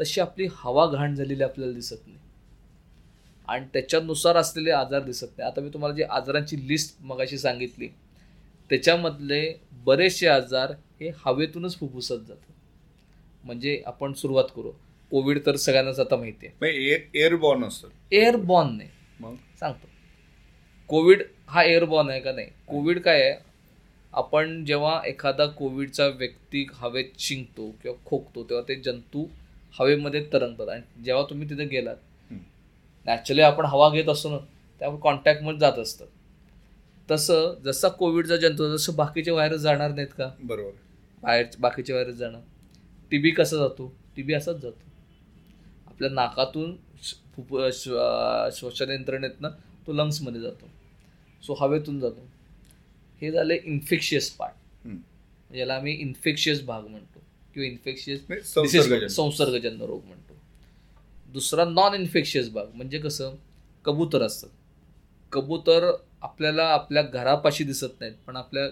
[0.00, 2.18] तशी आपली हवा घाण झालेली आपल्याला दिसत नाही.
[3.48, 5.50] आणि त्याच्यानुसार असलेले आजार दिसत नाही.
[5.50, 7.88] आता मी तुम्हाला जी आजारांची लिस्ट मगाशी सांगितली
[8.70, 12.52] त्याच्यामधले बरेचसे आजार हे हवेतूनच फुफ्फुसत जातात.
[13.44, 14.70] म्हणजे आपण सुरुवात करू.
[15.10, 16.56] कोविड तर सगळ्यांनाच आता माहिती आहे.
[17.14, 17.88] एअरबॉर्न असतं.
[18.12, 18.88] एअरबॉर्न नाही.
[19.20, 19.34] मग?
[19.60, 19.86] सांगतो.
[20.88, 22.46] कोविड हा एअरबॉर्न आहे का नाही?
[22.46, 23.34] कोविड काय आहे?
[24.12, 29.26] आपण जेव्हा एखादा कोविडचा व्यक्ती हवेत शिंकतो किंवा खोकतो तेव्हा ते जंतू
[29.78, 30.68] हवेमध्ये तरंगतात.
[30.68, 31.96] आणि जेव्हा तुम्ही तिथे गेलात.
[33.06, 34.38] नॅचरली आपण हवा घेत असतो ना
[34.78, 36.06] त्यामुळे कॉन्टॅक्टमध्ये जात असतं.
[37.10, 40.30] तसं जसा कोविडचा जंतू जसं बाकीचे व्हायरस जाणार नाहीत का?
[40.44, 40.70] बरोबर.
[41.22, 42.40] बाहेर बाकीचे व्हायरस जाणं
[43.10, 43.96] टी बी कसा जातो?
[44.16, 44.90] टी बी असाच जातो.
[45.86, 46.76] आपल्या नाकातून
[47.38, 49.48] अं, श्वसन यंत्रणेतनं
[49.86, 50.66] तो लंग्समध्ये जातो.
[51.42, 52.26] सो हवेतून जातो.
[53.20, 54.54] हे झाले इन्फेक्शियस पार्ट.
[55.54, 57.19] याला आम्ही इन्फेक्शियस भाग म्हणतो.
[57.54, 59.86] किंवा इन्फेक्शियस म्हणजे संसर्गजन्य.
[59.86, 60.34] रोग म्हणतो.
[61.32, 63.34] दुसरा नॉन इन्फेक्शियस भाग म्हणजे कसं?
[63.84, 64.50] कबूतर असतात
[65.32, 65.90] कबूतर
[66.22, 68.66] आपल्याला आपल्या घरापाशी दिसत नाहीत पण आपल्या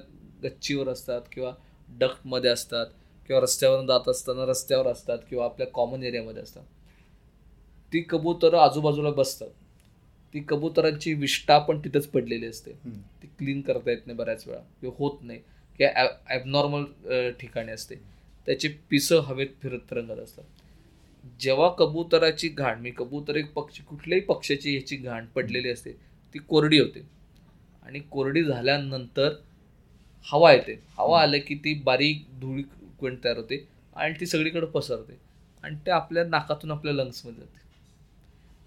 [0.44, 1.52] गच्चीवर असतात किंवा
[1.98, 2.86] डक्टमध्ये असतात
[3.26, 6.62] किंवा रस्त्यावरून जात असताना रस्त्यावर असतात किंवा आपल्या कॉमन एरियामध्ये असतात.
[7.92, 9.48] ती कबूतरं आजूबाजूला बसतात.
[10.34, 12.72] ती कबुतरांची विष्ठा पण तिथंच पडलेली असते.
[13.22, 14.60] ती क्लीन करता येत नाही बऱ्याच वेळा.
[14.80, 15.38] किंवा होत नाही.
[15.78, 16.84] किंवा ॲबनॉर्मल
[17.30, 17.94] ठिकाणी असते.
[18.48, 20.44] त्याची पिसं हवेत फिरत तरंगत असतात.
[21.40, 25.92] जेव्हा कबुतराची घाण मी कबूतर एक पक्षी कुठल्याही पक्षाची ह्याची घाण पडलेली असते
[26.34, 27.00] ती कोरडी होते.
[27.82, 29.34] आणि कोरडी झाल्यानंतर
[30.32, 30.82] हवा येते.
[30.98, 32.62] हवा आलं की ती बारीक धुळी
[33.00, 35.20] कण तयार होते आणि ती सगळीकडे पसरते.
[35.62, 37.60] आणि ते आपल्या नाकातून आपल्या लंग्समध्ये जाते.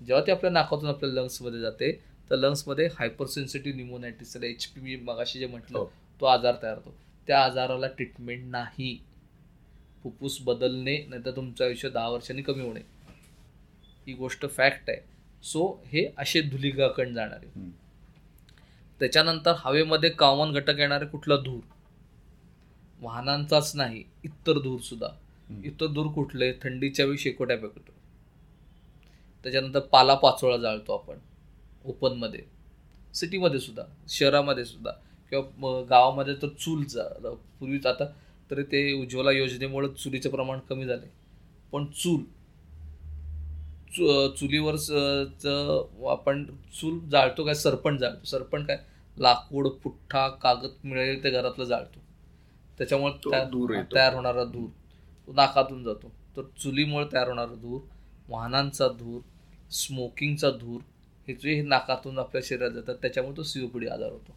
[0.05, 1.91] जेव्हा ते आपल्या नाकातून आपल्या लंग्समध्ये जाते
[2.29, 5.86] तर लंग्समध्ये hyper sensitive pneumonitis H P मी मगाशी जे म्हटलं हो.
[6.19, 6.95] तो आजार तयार होतो.
[7.27, 9.03] त्या आजाराला ट्रीटमेंट नाही.
[10.04, 12.80] फुफ्फुस बदलणे नाहीतर तुमचं आयुष्य दहा वर्षांनी कमी होणे.
[14.08, 14.97] ही गोष्ट फॅक्ट आहे.
[15.43, 17.49] सो हे असे धुलिकाकण जाणारे.
[18.99, 21.60] त्याच्यानंतर हवेमध्ये कॉमन घटक येणारे कुठला धूर?
[23.02, 25.08] वाहनांचाच नाही इतर धूर सुद्धा.
[25.66, 26.52] इतर धूर कुठले?
[26.54, 27.93] थंडीच्या वेळी शेकोट्या पेटतो
[29.43, 31.18] त्याच्यानंतर पाला पाचोळा जाळतो आपण
[31.86, 32.41] ओपनमध्ये.
[33.14, 34.91] सिटीमध्ये सुद्धा शहरामध्ये सुद्धा.
[35.30, 37.04] किंवा गावामध्ये तर चूल जा
[37.60, 38.06] पूर्वीच आता
[38.52, 41.08] तरी ते उज्ज्वला योजनेमुळे चुलीचं प्रमाण कमी झाले
[41.72, 42.24] पण चूल
[43.95, 44.76] चु चुलीवर
[46.10, 46.43] आपण
[46.82, 47.54] चूल जाळतो काय?
[47.54, 48.26] सरपण जाळतो.
[48.26, 48.78] सरपण काय?
[49.18, 51.99] लाकूड पुठ्ठा कागद मिळेल ते घरातलं जाळतो.
[52.78, 53.14] त्याच्यामुळे
[53.52, 53.74] धूर.
[53.95, 54.70] तयार होणारा धूर.
[55.28, 56.12] तो नाकातून जातो.
[56.38, 57.80] तर चुलीमुळे तयार होणारा धूर
[58.30, 59.20] वाहनांचा धूर
[59.72, 60.80] स्मोकिंगचा धूर
[61.28, 64.36] हे जे हे नाकातून आपल्या शरीरात जातात त्याच्यामुळे तो सीओपीडी आजार होतो.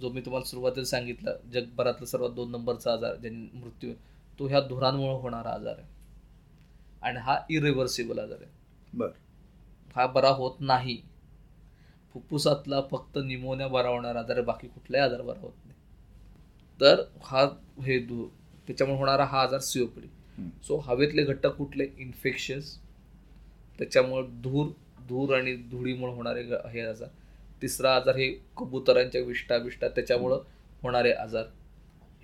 [0.00, 3.92] जो मी तुम्हाला सुरुवातीला सांगितलं जगभरातला सर्वात दोन नंबरचा आजार ज्यांनी मृत्यू
[4.38, 5.86] तो ह्या धुरांमुळे होणारा आजार आहे.
[7.02, 8.50] आणि हा इरिव्हर्सिबल आजार आहे.
[8.94, 9.08] बर.
[9.96, 11.02] हा बरा होत नाही.
[12.12, 15.74] फुफ्फुसातला फक्त निमोनिया बरा होणारा आजार आहे बाकी कुठलाही आजार बरा होत नाही.
[16.80, 17.46] तर हा
[17.82, 18.28] हे धूर
[18.66, 20.06] त्याच्यामुळे होणारा हा आजार सीओपीडी.
[20.62, 21.86] सो हवेतले घटक कुठले?
[21.98, 22.78] इन्फेक्शस
[23.78, 24.66] त्याच्यामुळे धूर
[25.08, 27.08] धूर आणि धुळीमुळे होणारे हे आजार.
[27.64, 30.42] तिसरा आजार हे कबुतरांच्या विष्ठा विष्टा त्याच्यामुळं
[30.82, 31.44] होणारे आजार.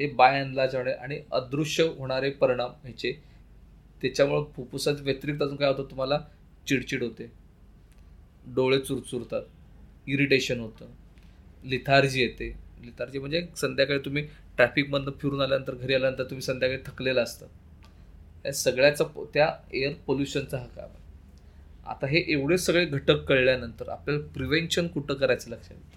[0.01, 3.13] हे बाय अँड होणे आणि अदृश्य होणारे परिणाम ह्याचे.
[4.03, 6.19] त्याच्यामुळं फुफ्फुसात व्यतिरिक्त अजून काय होतं तुम्हाला?
[6.67, 7.33] चिडचिड होते.
[8.47, 9.43] डोळे चुरचुरतात.
[10.07, 10.87] इरिटेशन होतं.
[11.65, 12.55] लिथार्जी येते.
[12.85, 14.23] लिथार्जी म्हणजे संध्याकाळी तुम्ही
[14.57, 17.47] ट्रॅफिकमधनं फिरून आल्यानंतर घरी आल्यानंतर तुम्ही संध्याकाळी थकलेलं असतं.
[18.45, 21.10] या सगळ्याचा त्या एअर पोल्युशनचा हा काम आहे.
[21.91, 25.97] आता हे एवढे सगळे घटक कळल्यानंतर आपल्याला प्रिव्हेन्शन कुठं करायचं लक्षात येतं?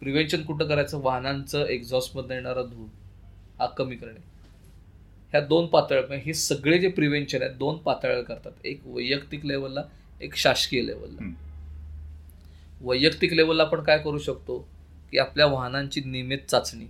[0.00, 1.00] प्रिव्हेन्शन कुठं करायचं?
[1.02, 2.86] वाहनांचं एक्झॉस्टमधनं येणारा धूर
[3.58, 4.20] हा कमी करणे.
[5.30, 8.52] ह्या दोन पातळ म्हणजे हे सगळे जे प्रिव्हेन्शन आहेत दोन पातळ्या करतात.
[8.64, 9.82] एक वैयक्तिक लेवलला
[10.20, 11.32] एक शासकीय लेवलला.
[12.80, 14.68] वैयक्तिक लेवलला आपण काय करू शकतो?
[15.10, 16.86] की आपल्या वाहनांची नियमित चाचणी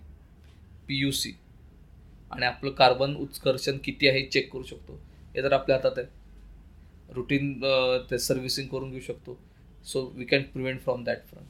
[0.89, 1.33] पी यू सी
[2.31, 5.01] आणि आपलं कार्बन उत्कर्षण किती आहे चेक करू शकतो.
[5.35, 6.18] हे तर आपल्या हातात आहे
[7.09, 7.53] रुटीन
[8.11, 9.39] ते सर्व्हिसिंग करून घेऊ शकतो.
[9.87, 11.47] So we can prevent from that front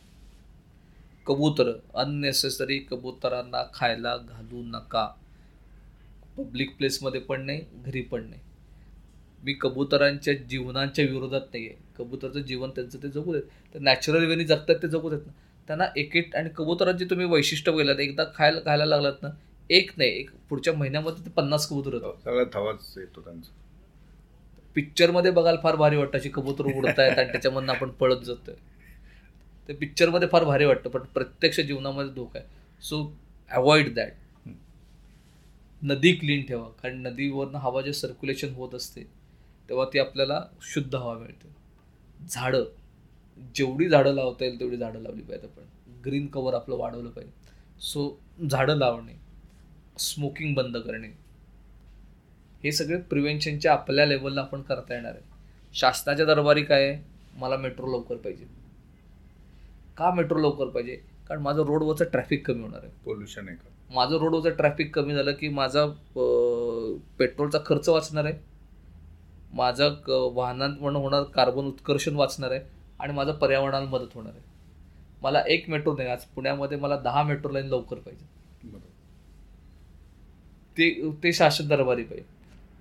[1.26, 5.06] कबूतर अननेसेसरी कबुतरांना खायला घालू नका.
[6.36, 8.40] पब्लिक प्लेसमध्ये पण नाही घरी पण नाही.
[9.42, 13.42] मी कबुतरांच्या जीवनांच्या विरोधात नाही आहे कबुतरचं जीवन त्यांचं ते जगू देत.
[13.74, 15.32] तर नॅचरल वेनी जगतात ते जगू देत ना.
[15.68, 19.28] त्यांना एक एक आणि कबुतरांची तुम्ही वैशिष्ट्य बघितलं एकदा खायला खायला लागलात ना
[19.70, 23.50] एक नाही एक पुढच्या महिन्यामध्ये ते पन्नास कबूतर होतं सगळा येतो त्यांचा.
[24.78, 28.54] पिक्चरमध्ये बघायला फार भारी वाटतं अशी कबूतर उडतायत आणि त्याच्यामधनं आपण पळत जातोय.
[29.68, 32.48] ते पिक्चरमध्ये फार भारी वाटतं पण प्रत्यक्ष जीवनामध्ये धोका आहे.
[32.82, 33.02] सो
[33.50, 34.12] अवॉइड दॅट
[35.82, 39.02] नदी क्लीन ठेवा कारण नदीवरनं हवा जे सर्क्युलेशन होत असते
[39.68, 41.48] तेव्हा ती आपल्याला शुद्ध हवा मिळते.
[42.28, 42.64] झाडं
[43.54, 45.64] जेवढी झाडं लावता येईल तेवढी झाडं लावली पाहिजे आपण.
[46.04, 47.32] ग्रीन कवर आपलं वाढवलं पाहिजे.
[47.80, 48.10] सो
[48.50, 49.16] झाडं लावणे
[49.98, 51.08] स्मोकिंग बंद करणे
[52.64, 55.22] हे सगळे प्रिव्हेन्शनच्या आपल्या लेवलला आपण करता येणार आहे.
[55.74, 57.04] शासनाच्या दरबारी काय आहे?
[57.34, 58.44] मला मेट्रो लवकर पाहिजे.
[59.96, 61.00] का मेट्रो लवकर पाहिजे?
[61.28, 62.92] कारण माझं रोडवरचं ट्रॅफिक कमी होणार आहे.
[63.04, 63.94] पोल्युशन आहे का?
[63.94, 65.86] माझं रोडवरचं ट्रॅफिक कमी झालं की माझा
[67.18, 68.34] पेट्रोलचा खर्च वाचणार आहे.
[69.52, 72.60] माझा क- वाहनांमुळे होणार कार्बन उत्कर्षण वाचणार आहे.
[73.00, 74.42] आणि माझं पर्यावरणाला मदत होणार आहे.
[75.22, 78.24] मला एक मेट्रो नाही आज पुण्यामध्ये मला दहा मेट्रो लाईन लवकर पाहिजे.
[80.78, 82.37] ते ते शासन दरबारी पाहिजे.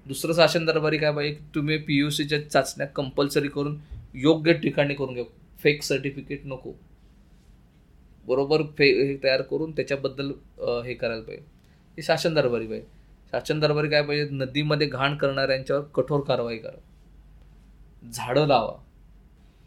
[0.08, 3.78] दुसरं शासन दरबारी काय पाहिजे तुम्ही पी यू सीच्या चाचण्या कंपल्सरी करून
[4.16, 5.24] योग्य ठिकाणी करून घ्या.
[5.64, 6.74] फेक सर्टिफिकेट नको.
[8.28, 10.32] बरोबर फे हे तयार करून त्याच्याबद्दल
[10.86, 11.43] हे करायला पाहिजे.
[11.97, 12.86] हे शासन दरबारी पाहिजे
[13.34, 16.80] शासन दरबारी काय पाहिजे नदीमध्ये घाण करणाऱ्यांच्यावर कठोर कारवाई करा.
[18.14, 18.76] झाडं लावा.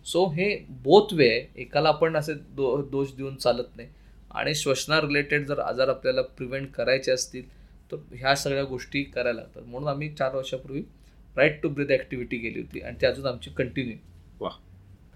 [0.07, 1.47] सो हे बोथ वे आहे.
[1.62, 3.88] एकाला आपण असे दो दोष देऊन चालत नाही.
[4.30, 7.43] आणि श्वसना रिलेटेड जर आजार आपल्याला प्रिव्हेंट करायचे असतील
[7.93, 9.62] तर ह्या सगळ्या गोष्टी करायला लागतात.
[9.62, 10.82] म्हणून आम्ही चार वर्षापूर्वी
[11.36, 14.49] राईट टू ब्रीथ ॲक्टिव्हिटी केली होती आणि ती अजून आमची कंटिन्यू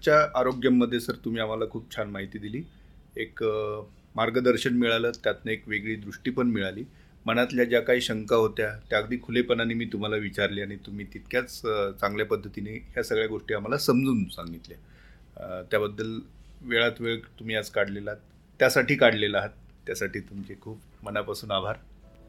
[0.03, 2.61] च्या आरोग्यामध्ये सर तुम्ही आम्हाला खूप छान माहिती दिली.
[3.17, 3.43] एक
[4.15, 6.83] मार्गदर्शन मिळालं त्यातनं एक वेगळी दृष्टी पण मिळाली.
[7.25, 12.25] मनातल्या ज्या काही शंका होत्या त्या अगदी खुलेपणाने मी तुम्हाला विचारली आणि तुम्ही तितक्याच चांगल्या
[12.25, 15.63] पद्धतीने ह्या सगळ्या गोष्टी आम्हाला समजून सांगितल्या.
[15.71, 16.19] त्याबद्दल
[16.61, 18.21] वेळात वेळ तुम्ही आज काढलेला आहात
[18.59, 19.49] त्यासाठी काढलेला आहात.
[19.87, 21.75] त्यासाठी तुमचे खूप मनापासून आभार.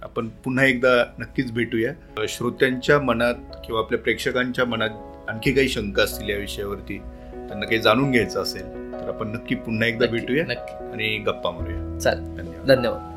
[0.02, 1.92] आपण पुन्हा एकदा नक्कीच भेटूया.
[2.28, 3.34] श्रोत्यांच्या मनात
[3.66, 4.90] किंवा आपल्या प्रेक्षकांच्या मनात
[5.28, 6.98] आणखी काही शंका असतील या विषयावरती
[7.34, 10.44] त्यांना काही जाणून घ्यायचं असेल तर आपण नक्की पुन्हा एकदा भेटूया
[10.92, 11.98] आणि गप्पा मारूया.
[11.98, 12.36] चालेल.
[12.36, 12.66] धन्यवाद.
[12.66, 13.15] धन्यवाद.